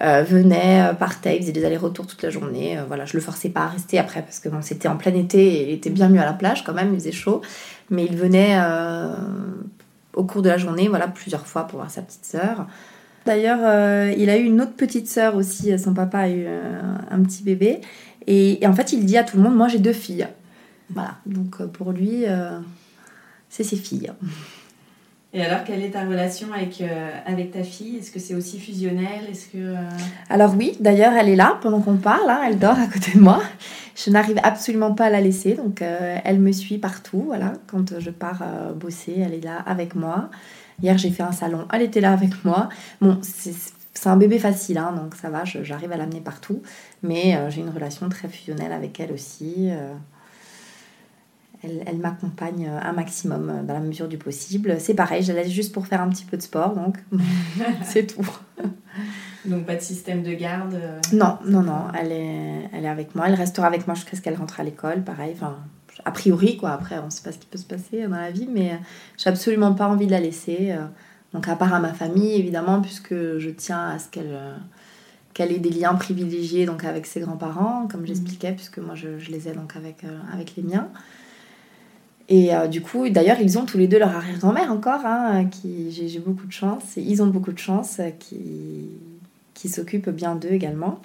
euh, 0.01 0.23
venait, 0.23 0.89
euh, 0.89 0.93
partait, 0.93 1.35
il 1.35 1.41
faisait 1.41 1.51
des 1.51 1.63
allers-retours 1.65 2.07
toute 2.07 2.23
la 2.23 2.31
journée. 2.31 2.77
Euh, 2.77 2.83
voilà, 2.87 3.05
je 3.05 3.15
le 3.15 3.21
forçais 3.21 3.49
pas 3.49 3.61
à 3.61 3.67
rester 3.67 3.99
après 3.99 4.23
parce 4.23 4.39
que 4.39 4.49
bon, 4.49 4.61
c'était 4.61 4.87
en 4.87 4.97
plein 4.97 5.13
été 5.13 5.45
et 5.45 5.69
il 5.69 5.73
était 5.73 5.91
bien 5.91 6.09
mieux 6.09 6.19
à 6.19 6.25
la 6.25 6.33
plage 6.33 6.63
quand 6.63 6.73
même, 6.73 6.93
il 6.93 6.99
faisait 6.99 7.11
chaud. 7.11 7.41
Mais 7.91 8.05
il 8.05 8.15
venait 8.15 8.57
au 10.13 10.23
cours 10.23 10.41
de 10.41 10.49
la 10.49 10.57
journée, 10.57 10.87
voilà, 10.87 11.07
plusieurs 11.07 11.45
fois 11.45 11.67
pour 11.67 11.79
voir 11.79 11.91
sa 11.91 12.01
petite 12.01 12.25
sœur. 12.25 12.65
D'ailleurs, 13.25 13.59
il 14.17 14.29
a 14.29 14.37
eu 14.37 14.43
une 14.43 14.61
autre 14.61 14.73
petite 14.73 15.07
sœur 15.07 15.35
aussi. 15.35 15.77
Son 15.77 15.93
papa 15.93 16.19
a 16.19 16.29
eu 16.29 16.47
un 16.47 17.21
petit 17.21 17.43
bébé. 17.43 17.81
Et, 18.25 18.65
en 18.65 18.73
fait, 18.73 18.93
il 18.93 19.05
dit 19.05 19.17
à 19.17 19.23
tout 19.23 19.37
le 19.37 19.43
monde 19.43 19.55
Moi, 19.55 19.67
j'ai 19.67 19.79
deux 19.79 19.93
filles. 19.93 20.27
Voilà. 20.89 21.17
Donc, 21.25 21.61
pour 21.67 21.91
lui, 21.91 22.23
c'est 23.49 23.63
ses 23.63 23.75
filles. 23.75 24.11
Et 25.35 25.41
alors, 25.41 25.63
quelle 25.63 25.81
est 25.81 25.89
ta 25.89 26.05
relation 26.05 26.53
avec, 26.53 26.79
euh, 26.81 27.09
avec 27.25 27.51
ta 27.51 27.63
fille? 27.63 27.97
Est-ce 27.97 28.11
que 28.11 28.19
c'est 28.19 28.35
aussi 28.35 28.59
fusionnel? 28.59 29.25
Est-ce 29.31 29.47
que 29.47 29.57
euh, 29.57 29.89
Alors 30.29 30.53
oui, 30.55 30.77
d'ailleurs, 30.79 31.13
elle 31.13 31.27
est 31.27 31.35
là 31.35 31.57
pendant 31.59 31.81
qu'on 31.81 31.97
parle, 31.97 32.29
hein, 32.29 32.41
elle 32.47 32.59
dort 32.59 32.77
à 32.77 32.85
côté 32.85 33.13
de 33.15 33.19
moi. 33.19 33.41
Je 33.95 34.11
n'arrive 34.11 34.39
absolument 34.43 34.93
pas 34.93 35.05
à 35.05 35.09
la 35.09 35.21
laisser, 35.21 35.55
donc 35.55 35.81
euh, 35.81 36.19
elle 36.23 36.39
me 36.39 36.51
suit 36.51 36.77
partout. 36.77 37.23
Voilà, 37.25 37.53
quand 37.65 37.99
je 37.99 38.11
pars 38.11 38.43
bosser, 38.75 39.15
elle 39.25 39.33
est 39.33 39.43
là 39.43 39.57
avec 39.65 39.95
moi. 39.95 40.29
Hier, 40.83 40.99
j'ai 40.99 41.09
fait 41.09 41.23
un 41.23 41.31
salon, 41.31 41.67
elle 41.73 41.81
était 41.81 42.01
là 42.01 42.11
avec 42.11 42.45
moi. 42.45 42.69
Bon, 43.01 43.17
c'est 43.21 44.09
un 44.09 44.17
bébé 44.17 44.37
facile, 44.37 44.77
hein, 44.77 44.93
donc 44.95 45.15
ça 45.15 45.31
va, 45.31 45.45
j'arrive 45.45 45.91
à 45.91 45.97
l'amener 45.97 46.21
partout. 46.21 46.61
Mais 47.01 47.39
j'ai 47.49 47.61
une 47.61 47.69
relation 47.69 48.07
très 48.09 48.27
fusionnelle 48.27 48.71
avec 48.71 48.99
elle 48.99 49.11
aussi 49.11 49.69
elle, 51.63 51.97
m'accompagne 51.97 52.67
euh, 52.67 52.79
un 52.81 52.93
maximum 52.93 53.49
euh, 53.49 53.63
dans 53.63 53.73
la 53.73 53.79
mesure 53.79 54.07
du 54.07 54.17
possible. 54.17 54.75
C'est 54.79 54.93
pareil, 54.93 55.23
je 55.23 55.31
laisse 55.31 55.49
juste 55.49 55.73
pour 55.73 55.87
faire 55.87 56.01
un 56.01 56.09
petit 56.09 56.25
peu 56.25 56.37
de 56.37 56.41
sport, 56.41 56.75
donc 56.75 56.97
c'est 57.83 58.07
tout. 58.07 58.27
Donc 59.45 59.65
pas 59.65 59.75
de 59.75 59.81
système 59.81 60.23
de 60.23 60.33
garde 60.33 60.73
euh 60.73 60.99
Non, 61.13 61.37
non, 61.45 61.61
non, 61.61 61.87
elle 61.99 62.11
est, 62.11 62.69
elle 62.73 62.85
est 62.85 62.89
avec 62.89 63.15
moi. 63.15 63.27
Elle 63.27 63.35
restera 63.35 63.67
avec 63.67 63.87
moi 63.87 63.95
jusqu'à 63.95 64.15
ce 64.15 64.21
qu'elle 64.21 64.35
rentre 64.35 64.59
à 64.59 64.63
l'école, 64.63 65.03
pareil. 65.03 65.33
Enfin, 65.35 65.57
a 66.05 66.11
priori, 66.11 66.57
quoi. 66.57 66.71
Après, 66.71 66.97
on 66.99 67.05
ne 67.05 67.09
sait 67.09 67.23
pas 67.23 67.31
ce 67.31 67.37
qui 67.37 67.47
peut 67.47 67.57
se 67.57 67.65
passer 67.65 68.03
dans 68.03 68.17
la 68.17 68.31
vie, 68.31 68.47
mais 68.49 68.79
j'ai 69.17 69.29
absolument 69.29 69.73
pas 69.73 69.87
envie 69.87 70.05
de 70.07 70.11
la 70.11 70.19
laisser. 70.19 70.75
Donc 71.33 71.47
à 71.47 71.55
part 71.55 71.73
à 71.73 71.79
ma 71.79 71.93
famille, 71.93 72.33
évidemment, 72.35 72.81
puisque 72.81 73.13
je 73.13 73.49
tiens 73.49 73.89
à 73.89 73.99
ce 73.99 74.07
qu'elle 74.09 74.37
qu'elle 75.33 75.51
ait 75.51 75.57
des 75.59 75.71
liens 75.71 75.95
privilégiés 75.95 76.67
donc 76.67 76.83
avec 76.83 77.07
ses 77.07 77.19
grands-parents, 77.19 77.87
comme 77.91 78.05
j'expliquais, 78.05 78.51
puisque 78.51 78.77
moi 78.77 78.93
je, 78.93 79.17
je, 79.17 79.31
les 79.31 79.49
ai 79.49 79.53
donc 79.53 79.75
avec, 79.75 80.03
avec 80.31 80.55
les 80.55 80.61
miens. 80.61 80.89
Et 82.29 82.55
euh, 82.55 82.67
du 82.67 82.81
coup, 82.81 83.07
d'ailleurs, 83.09 83.37
ils 83.41 83.57
ont 83.57 83.65
tous 83.65 83.77
les 83.77 83.87
deux 83.87 83.99
leur 83.99 84.15
arrière-grand-mère 84.15 84.71
encore, 84.71 85.05
hein, 85.05 85.45
qui 85.45 85.91
j'ai 85.91 86.19
beaucoup 86.19 86.47
de 86.47 86.51
chance. 86.51 86.83
Et 86.97 87.01
ils 87.01 87.21
ont 87.21 87.27
beaucoup 87.27 87.51
de 87.51 87.59
chance, 87.59 87.97
euh, 87.99 88.09
qui, 88.17 88.89
qui 89.53 89.69
s'occupent 89.69 90.09
bien 90.09 90.35
d'eux 90.35 90.51
également. 90.51 91.01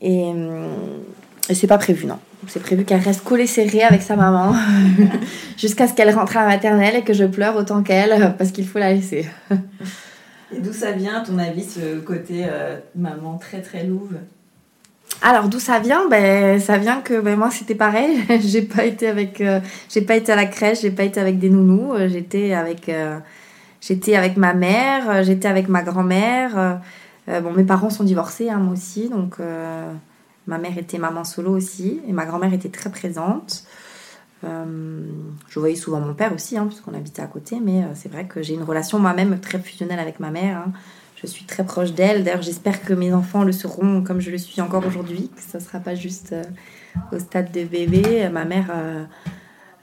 Et, 0.00 0.32
euh, 0.34 0.68
et 1.48 1.54
c'est 1.54 1.66
pas 1.66 1.78
prévu, 1.78 2.06
non. 2.06 2.18
C'est 2.46 2.62
prévu 2.62 2.84
qu'elle 2.84 3.00
reste 3.00 3.22
collée 3.22 3.46
serrée 3.46 3.82
avec 3.82 4.02
sa 4.02 4.16
maman 4.16 4.54
jusqu'à 5.58 5.86
ce 5.86 5.92
qu'elle 5.92 6.14
rentre 6.14 6.36
à 6.38 6.42
la 6.42 6.46
maternelle 6.46 6.96
et 6.96 7.02
que 7.02 7.12
je 7.12 7.24
pleure 7.24 7.56
autant 7.56 7.82
qu'elle 7.82 8.34
parce 8.38 8.50
qu'il 8.50 8.66
faut 8.66 8.78
la 8.78 8.94
laisser. 8.94 9.26
et 9.50 10.60
d'où 10.60 10.72
ça 10.72 10.92
vient, 10.92 11.20
à 11.20 11.24
ton 11.24 11.38
avis, 11.38 11.64
ce 11.64 11.98
côté 11.98 12.46
maman 12.94 13.36
très 13.36 13.60
très 13.60 13.84
louve? 13.84 14.14
Alors 15.22 15.48
d'où 15.48 15.60
ça 15.60 15.78
vient? 15.78 16.08
Ben 16.08 16.58
ça 16.60 16.78
vient 16.78 17.00
que 17.00 17.20
ben, 17.20 17.38
moi 17.38 17.50
c'était 17.50 17.74
pareil. 17.74 18.24
j'ai 18.40 18.62
pas 18.62 18.84
été 18.84 19.06
avec, 19.06 19.40
euh, 19.40 19.60
j'ai 19.88 20.00
pas 20.02 20.16
été 20.16 20.32
à 20.32 20.36
la 20.36 20.46
crèche, 20.46 20.80
j'ai 20.80 20.90
pas 20.90 21.04
été 21.04 21.20
avec 21.20 21.38
des 21.38 21.50
nounous. 21.50 21.92
Euh, 21.94 22.08
j'étais 22.08 22.54
avec, 22.54 22.88
euh, 22.88 23.18
j'étais 23.80 24.16
avec 24.16 24.36
ma 24.36 24.54
mère, 24.54 25.22
j'étais 25.22 25.48
avec 25.48 25.68
ma 25.68 25.82
grand-mère. 25.82 26.80
mes 27.28 27.64
parents 27.64 27.90
sont 27.90 28.04
divorcés, 28.04 28.48
hein, 28.50 28.58
moi 28.58 28.72
aussi, 28.72 29.08
donc 29.08 29.36
ma 30.46 30.58
mère 30.58 30.78
était 30.78 30.98
maman 30.98 31.24
solo 31.24 31.52
aussi 31.52 32.00
et 32.08 32.12
ma 32.12 32.24
grand-mère 32.24 32.52
était 32.54 32.70
très 32.70 32.90
présente. 32.90 33.64
je 34.42 35.60
voyais 35.60 35.76
souvent 35.76 36.00
mon 36.00 36.14
père 36.14 36.32
aussi, 36.34 36.56
hein, 36.56 36.66
puisqu'on 36.66 36.94
habitait 36.94 37.22
à 37.22 37.26
côté, 37.26 37.60
mais 37.62 37.84
c'est 37.94 38.10
vrai 38.10 38.24
que 38.26 38.42
j'ai 38.42 38.54
une 38.54 38.64
relation 38.64 38.98
moi-même 38.98 39.38
très 39.38 39.58
fusionnelle 39.58 40.00
avec 40.00 40.18
ma 40.18 40.30
mère. 40.30 40.64
Hein. 40.66 40.72
Je 41.20 41.26
suis 41.26 41.44
très 41.44 41.64
proche 41.64 41.92
d'elle. 41.92 42.24
D'ailleurs, 42.24 42.42
j'espère 42.42 42.82
que 42.82 42.94
mes 42.94 43.12
enfants 43.12 43.44
le 43.44 43.52
seront 43.52 44.02
comme 44.02 44.20
je 44.20 44.30
le 44.30 44.38
suis 44.38 44.60
encore 44.62 44.86
aujourd'hui, 44.86 45.30
que 45.34 45.42
ça 45.42 45.58
ne 45.58 45.62
sera 45.62 45.78
pas 45.78 45.94
juste 45.94 46.32
euh, 46.32 46.42
au 47.12 47.18
stade 47.18 47.52
de 47.52 47.64
bébé. 47.64 48.26
Ma 48.32 48.46
mère 48.46 48.68
euh, 48.74 49.04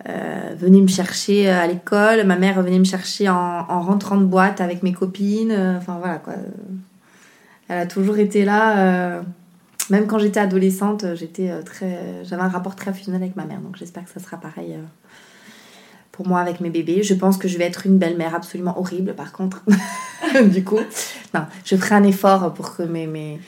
euh, 0.09 0.55
venait 0.57 0.81
me 0.81 0.87
chercher 0.87 1.49
à 1.49 1.67
l'école, 1.67 2.25
ma 2.25 2.37
mère 2.37 2.61
venait 2.61 2.79
me 2.79 2.85
chercher 2.85 3.29
en, 3.29 3.81
rentrant 3.81 4.17
de 4.17 4.25
boîte 4.25 4.61
avec 4.61 4.81
mes 4.81 4.93
copines. 4.93 5.51
Enfin 5.77 5.97
voilà 5.99 6.17
quoi. 6.17 6.33
Elle 7.67 7.79
a 7.79 7.85
toujours 7.85 8.17
été 8.17 8.43
là. 8.43 9.21
même 9.91 10.07
quand 10.07 10.17
j'étais 10.17 10.39
adolescente, 10.39 11.05
très, 11.65 11.99
j'avais 12.23 12.41
un 12.41 12.47
rapport 12.47 12.75
très 12.75 12.93
fusionnel 12.93 13.21
avec 13.21 13.35
ma 13.35 13.45
mère. 13.45 13.59
Donc 13.59 13.75
j'espère 13.75 14.05
que 14.05 14.09
ça 14.09 14.19
sera 14.19 14.37
pareil 14.37 14.75
pour 16.17 16.27
moi 16.27 16.39
avec 16.39 16.59
mes 16.59 16.71
bébés. 16.71 17.03
Je 17.03 17.13
pense 17.13 17.37
que 17.37 17.47
je 17.47 17.57
vais 17.59 17.65
être 17.65 17.85
une 17.85 17.99
belle-mère 17.99 18.33
absolument 18.33 18.77
horrible 18.77 19.13
par 19.13 19.31
contre. 19.31 19.63
du 20.43 20.63
coup, 20.63 20.79
non, 21.33 21.41
je 21.63 21.75
ferai 21.75 21.95
un 21.95 22.03
effort 22.03 22.53
pour 22.55 22.75
que 22.75 22.81
mes, 22.81 23.05
mes, 23.05 23.39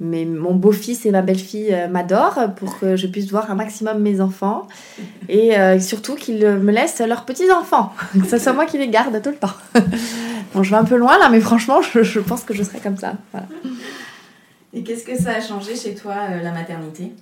mes 0.00 0.26
mon 0.26 0.54
beau-fils 0.54 1.06
et 1.06 1.10
ma 1.10 1.22
belle-fille 1.22 1.72
euh, 1.72 1.88
m'adorent, 1.88 2.54
pour 2.56 2.78
que 2.78 2.94
je 2.94 3.06
puisse 3.06 3.30
voir 3.30 3.50
un 3.50 3.54
maximum 3.54 4.00
mes 4.00 4.20
enfants 4.20 4.68
et 5.30 5.58
euh, 5.58 5.80
surtout 5.80 6.14
qu'ils 6.14 6.46
me 6.46 6.70
laissent 6.70 7.00
leurs 7.00 7.24
petits-enfants, 7.24 7.94
que 8.12 8.26
ce 8.26 8.36
soit 8.36 8.52
moi 8.52 8.66
qui 8.66 8.76
les 8.76 8.88
garde 8.88 9.20
tout 9.22 9.30
le 9.30 9.36
temps. 9.36 9.54
bon, 10.54 10.62
je 10.62 10.70
vais 10.70 10.76
un 10.76 10.84
peu 10.84 10.96
loin 10.96 11.18
là, 11.18 11.30
mais 11.30 11.40
franchement, 11.40 11.80
je, 11.80 12.20
pense 12.20 12.42
que 12.42 12.52
je 12.52 12.62
serai 12.62 12.80
comme 12.80 12.98
ça. 12.98 13.14
Et 14.74 14.82
qu'est-ce 14.82 15.04
que 15.04 15.16
ça 15.16 15.30
a 15.30 15.40
changé 15.40 15.74
chez 15.74 15.94
toi, 15.94 16.16
euh, 16.30 16.42
la 16.42 16.52
maternité? 16.52 17.12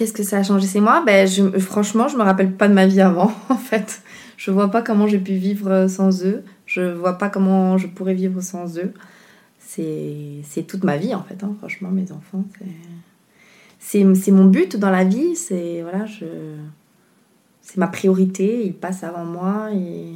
Qu'est-ce 0.00 0.14
que 0.14 0.22
ça 0.22 0.38
a 0.38 0.42
changé? 0.42 0.66
C'est 0.66 0.80
moi? 0.80 1.02
Ben, 1.04 1.28
je, 1.28 1.58
Franchement, 1.58 2.08
je 2.08 2.16
me 2.16 2.22
rappelle 2.22 2.54
pas 2.54 2.68
de 2.68 2.72
ma 2.72 2.86
vie 2.86 3.02
avant, 3.02 3.30
en 3.50 3.58
fait. 3.58 4.00
Je 4.38 4.50
vois 4.50 4.70
pas 4.70 4.80
comment 4.80 5.06
j'ai 5.06 5.18
pu 5.18 5.34
vivre 5.34 5.70
euh, 5.70 5.88
sans 5.88 6.24
eux. 6.24 6.42
Je 6.64 6.80
vois 6.80 7.18
pas 7.18 7.28
comment 7.28 7.76
je 7.76 7.86
pourrais 7.86 8.14
vivre 8.14 8.40
sans 8.40 8.78
eux. 8.78 8.94
C'est 9.58 10.66
toute 10.66 10.84
ma 10.84 10.96
vie, 10.96 11.14
en 11.14 11.22
fait. 11.22 11.44
Hein. 11.44 11.54
Franchement, 11.58 11.90
mes 11.90 12.12
enfants, 12.12 12.46
c'est 13.78 14.02
mon 14.02 14.46
but 14.46 14.78
dans 14.78 14.88
la 14.88 15.04
vie. 15.04 15.36
C'est 15.36 15.82
voilà, 15.82 16.06
je 16.06 16.24
ma 17.76 17.86
priorité, 17.86 18.64
il 18.64 18.72
passe 18.72 19.04
avant 19.04 19.26
moi 19.26 19.68
et 19.74 20.14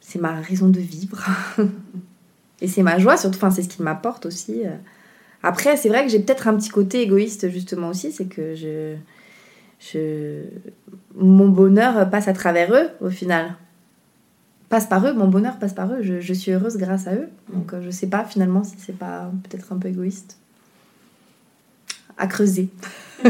c'est 0.00 0.18
ma 0.18 0.40
raison 0.40 0.70
de 0.70 0.80
vivre. 0.80 1.22
et 2.62 2.68
c'est 2.68 2.82
ma 2.82 2.98
joie 2.98 3.18
surtout, 3.18 3.36
enfin 3.36 3.50
c'est 3.50 3.62
ce 3.62 3.68
qui 3.68 3.82
m'apporte 3.82 4.24
aussi. 4.24 4.62
Après, 5.46 5.76
c'est 5.76 5.90
vrai 5.90 6.06
que 6.06 6.10
j'ai 6.10 6.20
peut-être 6.20 6.48
un 6.48 6.56
petit 6.56 6.70
côté 6.70 7.02
égoïste 7.02 7.50
justement 7.50 7.90
aussi, 7.90 8.12
c'est 8.12 8.24
que 8.24 8.54
je, 8.54 8.96
je, 9.78 10.40
mon 11.14 11.48
bonheur 11.48 12.08
passe 12.08 12.28
à 12.28 12.32
travers 12.32 12.72
eux 12.72 12.88
au 13.02 13.10
final. 13.10 13.54
Passe 14.70 14.86
par 14.86 15.06
eux, 15.06 15.12
mon 15.12 15.28
bonheur 15.28 15.58
passe 15.58 15.74
par 15.74 15.92
eux. 15.92 15.98
Je, 16.00 16.18
je 16.18 16.32
suis 16.32 16.50
heureuse 16.50 16.78
grâce 16.78 17.06
à 17.06 17.14
eux. 17.14 17.28
Donc 17.52 17.74
je 17.78 17.90
sais 17.90 18.06
pas 18.06 18.24
finalement 18.24 18.64
si 18.64 18.76
c'est 18.78 18.96
pas 18.96 19.30
peut-être 19.42 19.70
un 19.74 19.76
peu 19.76 19.88
égoïste. 19.88 20.38
À 22.16 22.26
creuser. 22.26 22.70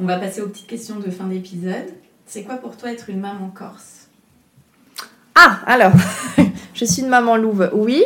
On 0.00 0.04
va 0.04 0.18
passer 0.18 0.40
aux 0.40 0.48
petites 0.48 0.66
questions 0.66 0.98
de 0.98 1.10
fin 1.10 1.28
d'épisode. 1.28 1.94
C'est 2.26 2.42
quoi 2.42 2.56
pour 2.56 2.76
toi 2.76 2.90
être 2.90 3.08
une 3.08 3.20
maman 3.20 3.50
corse? 3.50 4.08
Ah, 5.36 5.60
alors, 5.66 5.92
je 6.74 6.84
suis 6.84 7.02
une 7.02 7.08
maman 7.08 7.36
louve, 7.36 7.70
oui. 7.72 8.04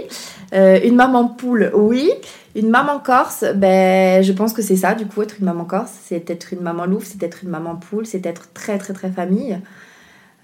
Euh, 0.54 0.78
une 0.84 0.94
maman 0.94 1.28
poule, 1.28 1.70
oui. 1.74 2.10
Une 2.54 2.70
maman 2.70 3.00
corse, 3.00 3.44
ben, 3.56 4.22
je 4.22 4.32
pense 4.32 4.52
que 4.52 4.62
c'est 4.62 4.76
ça, 4.76 4.94
du 4.94 5.06
coup, 5.06 5.22
être 5.22 5.36
une 5.40 5.46
maman 5.46 5.64
corse. 5.64 5.92
C'est 6.04 6.30
être 6.30 6.52
une 6.52 6.60
maman 6.60 6.86
louve, 6.86 7.04
c'est 7.04 7.22
être 7.22 7.42
une 7.42 7.50
maman 7.50 7.76
poule, 7.76 8.06
c'est 8.06 8.24
être 8.26 8.52
très, 8.52 8.78
très, 8.78 8.92
très 8.92 9.10
famille. 9.10 9.58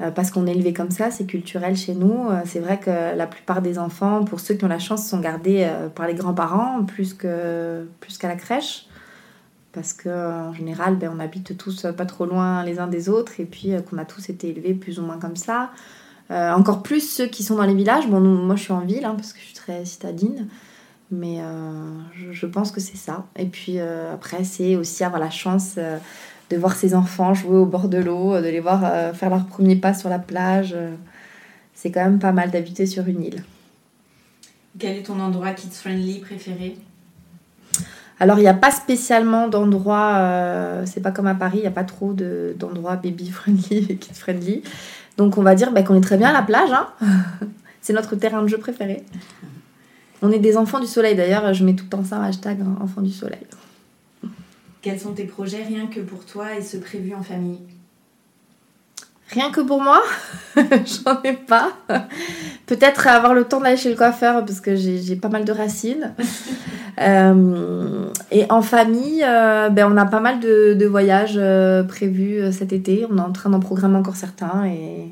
Euh, 0.00 0.10
parce 0.10 0.30
qu'on 0.30 0.46
est 0.46 0.52
élevé 0.52 0.72
comme 0.72 0.90
ça, 0.90 1.10
c'est 1.10 1.26
culturel 1.26 1.76
chez 1.76 1.94
nous. 1.94 2.28
Euh, 2.30 2.40
c'est 2.44 2.60
vrai 2.60 2.78
que 2.78 2.90
la 3.16 3.26
plupart 3.26 3.62
des 3.62 3.78
enfants, 3.78 4.24
pour 4.24 4.40
ceux 4.40 4.54
qui 4.54 4.64
ont 4.64 4.68
la 4.68 4.78
chance, 4.78 5.06
sont 5.06 5.20
gardés 5.20 5.68
par 5.94 6.06
les 6.06 6.14
grands-parents 6.14 6.84
plus 6.84 7.14
qu'à 7.14 7.28
plus 8.00 8.18
qu'à 8.18 8.28
la 8.28 8.36
crèche 8.36 8.86
parce 9.72 9.92
qu'en 9.92 10.52
général, 10.52 10.96
ben, 10.96 11.12
on 11.14 11.20
habite 11.20 11.56
tous 11.56 11.86
pas 11.96 12.04
trop 12.04 12.26
loin 12.26 12.64
les 12.64 12.80
uns 12.80 12.88
des 12.88 13.08
autres 13.08 13.38
et 13.38 13.44
puis 13.44 13.72
qu'on 13.88 13.98
a 13.98 14.04
tous 14.04 14.28
été 14.28 14.48
élevés 14.48 14.74
plus 14.74 14.98
ou 14.98 15.02
moins 15.02 15.18
comme 15.18 15.36
ça. 15.36 15.70
Euh, 16.30 16.52
encore 16.52 16.82
plus 16.82 17.00
ceux 17.00 17.26
qui 17.26 17.42
sont 17.42 17.56
dans 17.56 17.64
les 17.64 17.74
villages. 17.74 18.06
Bon, 18.08 18.20
moi 18.20 18.54
je 18.54 18.62
suis 18.62 18.72
en 18.72 18.80
ville 18.80 19.04
hein, 19.04 19.14
parce 19.16 19.32
que 19.32 19.40
je 19.40 19.46
suis 19.46 19.54
très 19.54 19.84
citadine, 19.84 20.46
mais 21.10 21.38
euh, 21.40 21.98
je, 22.30 22.46
pense 22.46 22.70
que 22.70 22.80
c'est 22.80 22.96
ça. 22.96 23.26
Et 23.36 23.46
puis 23.46 23.78
euh, 23.78 24.14
après, 24.14 24.44
c'est 24.44 24.76
aussi 24.76 25.02
avoir 25.02 25.20
la 25.20 25.30
chance 25.30 25.76
de 25.76 26.56
voir 26.56 26.74
ses 26.74 26.94
enfants 26.94 27.34
jouer 27.34 27.56
au 27.56 27.66
bord 27.66 27.88
de 27.88 27.98
l'eau, 27.98 28.40
de 28.40 28.46
les 28.46 28.60
voir 28.60 29.14
faire 29.14 29.30
leur 29.30 29.46
premier 29.46 29.76
pas 29.76 29.92
sur 29.92 30.08
la 30.08 30.18
plage. 30.18 30.76
c'est 31.74 31.90
quand 31.90 32.04
même 32.04 32.20
pas 32.20 32.32
mal 32.32 32.50
d'habiter 32.50 32.86
sur 32.86 33.06
une 33.08 33.22
île. 33.22 33.44
Quel 34.78 34.98
est 34.98 35.02
ton 35.02 35.18
endroit 35.18 35.52
kids-friendly 35.52 36.20
préféré? 36.20 36.76
Alors, 38.20 38.38
il 38.38 38.42
n'y 38.42 38.48
a 38.48 38.54
pas 38.54 38.70
spécialement 38.70 39.48
d'endroit, 39.48 40.82
c'est 40.84 41.00
pas 41.00 41.10
comme 41.10 41.26
à 41.26 41.34
Paris, 41.34 41.58
il 41.58 41.62
n'y 41.62 41.66
a 41.66 41.72
pas 41.72 41.84
trop 41.84 42.12
d'endroits 42.12 42.96
baby-friendly 42.96 43.86
et 43.88 43.96
kid-friendly. 43.96 44.62
Donc 45.16 45.38
on 45.38 45.42
va 45.42 45.54
dire 45.54 45.72
bah, 45.72 45.82
qu'on 45.82 45.96
est 45.96 46.00
très 46.00 46.16
bien 46.16 46.28
à 46.28 46.32
la 46.32 46.42
plage. 46.42 46.70
Hein. 46.72 46.88
c'est 47.80 47.92
notre 47.92 48.16
terrain 48.16 48.42
de 48.42 48.48
jeu 48.48 48.58
préféré. 48.58 49.04
On 50.22 50.30
est 50.30 50.38
des 50.38 50.56
enfants 50.56 50.80
du 50.80 50.86
soleil 50.86 51.16
d'ailleurs. 51.16 51.52
Je 51.54 51.64
mets 51.64 51.74
tout 51.74 51.84
le 51.84 51.90
temps 51.90 52.04
ça 52.04 52.22
hashtag 52.22 52.60
hein, 52.60 52.76
enfants 52.80 53.02
du 53.02 53.10
soleil. 53.10 53.46
Quels 54.82 54.98
sont 54.98 55.12
tes 55.12 55.24
projets 55.24 55.62
rien 55.62 55.86
que 55.86 56.00
pour 56.00 56.24
toi 56.24 56.56
et 56.56 56.62
ce 56.62 56.78
prévu 56.78 57.14
en 57.14 57.22
famille? 57.22 57.60
Rien 59.32 59.52
que 59.52 59.60
pour 59.60 59.80
moi, 59.80 60.02
j'en 60.56 61.22
ai 61.22 61.34
pas. 61.34 61.72
Peut-être 62.66 63.06
avoir 63.06 63.32
le 63.32 63.44
temps 63.44 63.60
d'aller 63.60 63.76
chez 63.76 63.90
le 63.90 63.96
coiffeur 63.96 64.44
parce 64.44 64.60
que 64.60 64.74
j'ai 64.74 65.16
pas 65.16 65.28
mal 65.28 65.44
de 65.44 65.52
racines. 65.52 66.14
Euh, 66.98 68.10
et 68.30 68.44
en 68.50 68.60
famille, 68.60 69.24
euh, 69.24 69.70
ben, 69.70 69.90
on 69.90 69.96
a 69.96 70.04
pas 70.04 70.20
mal 70.20 70.38
de, 70.38 70.84
voyages 70.84 71.38
euh, 71.38 71.82
prévus 71.82 72.52
cet 72.52 72.74
été. 72.74 73.06
On 73.10 73.16
est 73.16 73.22
en 73.22 73.32
train 73.32 73.48
d'en 73.48 73.60
programmer 73.60 73.96
encore 73.96 74.16
certains. 74.16 74.66
Et, 74.66 75.10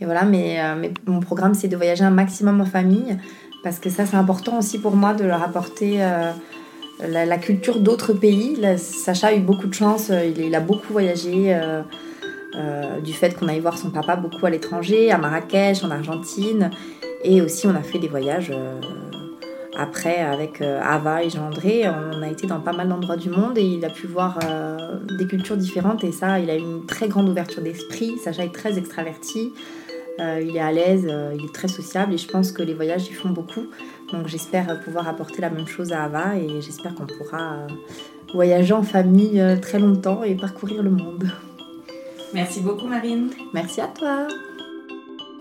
voilà, 0.00 0.24
mais, 0.24 0.58
mon 1.06 1.20
programme, 1.20 1.52
c'est 1.52 1.68
de 1.68 1.76
voyager 1.76 2.02
un 2.02 2.10
maximum 2.10 2.62
en 2.62 2.64
famille 2.64 3.18
parce 3.62 3.78
que 3.78 3.90
ça, 3.90 4.06
c'est 4.06 4.16
important 4.16 4.58
aussi 4.58 4.78
pour 4.78 4.96
moi 4.96 5.12
de 5.12 5.24
leur 5.24 5.42
apporter. 5.42 5.98
La, 7.06 7.36
culture 7.36 7.80
d'autres 7.80 8.14
pays. 8.14 8.58
Sacha 8.78 9.26
a 9.26 9.34
eu 9.34 9.40
beaucoup 9.40 9.66
de 9.66 9.74
chance, 9.74 10.10
il 10.38 10.54
a 10.54 10.60
beaucoup 10.60 10.92
voyagé. 10.94 11.54
Euh, 12.54 13.00
du 13.00 13.12
fait 13.12 13.36
qu'on 13.36 13.48
aille 13.48 13.60
voir 13.60 13.76
son 13.76 13.90
papa 13.90 14.16
beaucoup 14.16 14.44
à 14.46 14.50
l'étranger, 14.50 15.10
à 15.10 15.18
Marrakech, 15.18 15.84
en 15.84 15.90
Argentine. 15.90 16.70
Et 17.22 17.42
aussi, 17.42 17.66
on 17.66 17.74
a 17.74 17.82
fait 17.82 17.98
des 17.98 18.08
voyages 18.08 18.50
euh, 18.50 18.80
après 19.76 20.18
avec 20.18 20.62
euh, 20.62 20.80
Ava 20.82 21.24
et 21.24 21.30
Jean-André. 21.30 21.84
On 21.88 22.22
a 22.22 22.28
été 22.28 22.46
dans 22.46 22.60
pas 22.60 22.72
mal 22.72 22.88
d'endroits 22.88 23.16
du 23.16 23.28
monde 23.28 23.58
et 23.58 23.64
il 23.64 23.84
a 23.84 23.90
pu 23.90 24.06
voir 24.06 24.38
des 25.18 25.26
cultures 25.26 25.56
différentes. 25.56 26.04
Et 26.04 26.12
ça, 26.12 26.40
il 26.40 26.48
a 26.48 26.54
une 26.54 26.86
très 26.86 27.08
grande 27.08 27.28
ouverture 27.28 27.62
d'esprit. 27.62 28.16
Sacha 28.18 28.44
est 28.44 28.54
très 28.54 28.78
extraverti. 28.78 29.52
il 30.18 30.56
est 30.56 30.60
à 30.60 30.72
l'aise, 30.72 31.06
il 31.34 31.44
est 31.44 31.54
très 31.54 31.68
sociable 31.68 32.14
et 32.14 32.18
je 32.18 32.28
pense 32.28 32.50
que 32.50 32.62
les 32.62 32.74
voyages 32.74 33.08
lui 33.08 33.14
font 33.14 33.30
beaucoup. 33.30 33.66
Donc 34.10 34.26
j'espère 34.26 34.80
pouvoir 34.80 35.06
apporter 35.06 35.42
la 35.42 35.50
même 35.50 35.66
chose 35.66 35.92
à 35.92 36.04
Ava 36.04 36.36
et 36.36 36.60
j'espère 36.60 36.94
qu'on 36.94 37.06
pourra 37.06 37.66
voyager 38.32 38.72
en 38.72 38.82
famille 38.82 39.42
très 39.60 39.78
longtemps 39.78 40.22
et 40.22 40.34
parcourir 40.34 40.82
le 40.82 40.90
monde. 40.90 41.30
Merci 42.34 42.60
beaucoup 42.60 42.86
Marine. 42.86 43.30
Merci 43.52 43.80
à 43.80 43.86
toi. 43.86 44.28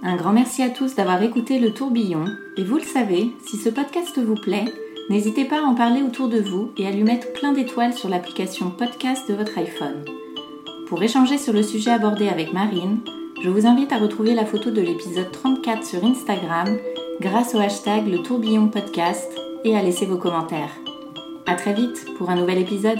Un 0.03 0.15
grand 0.15 0.31
merci 0.31 0.61
à 0.61 0.69
tous 0.69 0.95
d'avoir 0.95 1.21
écouté 1.21 1.59
le 1.59 1.73
tourbillon. 1.73 2.25
Et 2.55 2.63
vous 2.63 2.77
le 2.77 2.83
savez, 2.83 3.31
si 3.45 3.57
ce 3.57 3.69
podcast 3.69 4.17
vous 4.19 4.35
plaît, 4.35 4.65
n'hésitez 5.09 5.45
pas 5.45 5.59
à 5.59 5.63
en 5.63 5.75
parler 5.75 6.01
autour 6.01 6.29
de 6.29 6.39
vous 6.39 6.71
et 6.77 6.87
à 6.87 6.91
lui 6.91 7.03
mettre 7.03 7.33
plein 7.33 7.51
d'étoiles 7.51 7.93
sur 7.93 8.09
l'application 8.09 8.69
podcast 8.69 9.29
de 9.29 9.35
votre 9.35 9.57
iPhone. 9.57 10.05
Pour 10.87 11.01
échanger 11.03 11.37
sur 11.37 11.53
le 11.53 11.63
sujet 11.63 11.91
abordé 11.91 12.29
avec 12.29 12.53
Marine, 12.53 12.99
je 13.43 13.49
vous 13.49 13.67
invite 13.67 13.91
à 13.91 13.97
retrouver 13.97 14.33
la 14.33 14.45
photo 14.45 14.71
de 14.71 14.81
l'épisode 14.81 15.31
34 15.31 15.85
sur 15.85 16.03
Instagram 16.03 16.77
grâce 17.19 17.55
au 17.55 17.59
hashtag 17.59 18.07
le 18.07 18.19
tourbillon 18.19 18.67
podcast 18.67 19.29
et 19.63 19.75
à 19.75 19.83
laisser 19.83 20.05
vos 20.05 20.17
commentaires. 20.17 20.71
A 21.45 21.55
très 21.55 21.73
vite 21.73 22.05
pour 22.17 22.29
un 22.29 22.35
nouvel 22.35 22.59
épisode. 22.59 22.99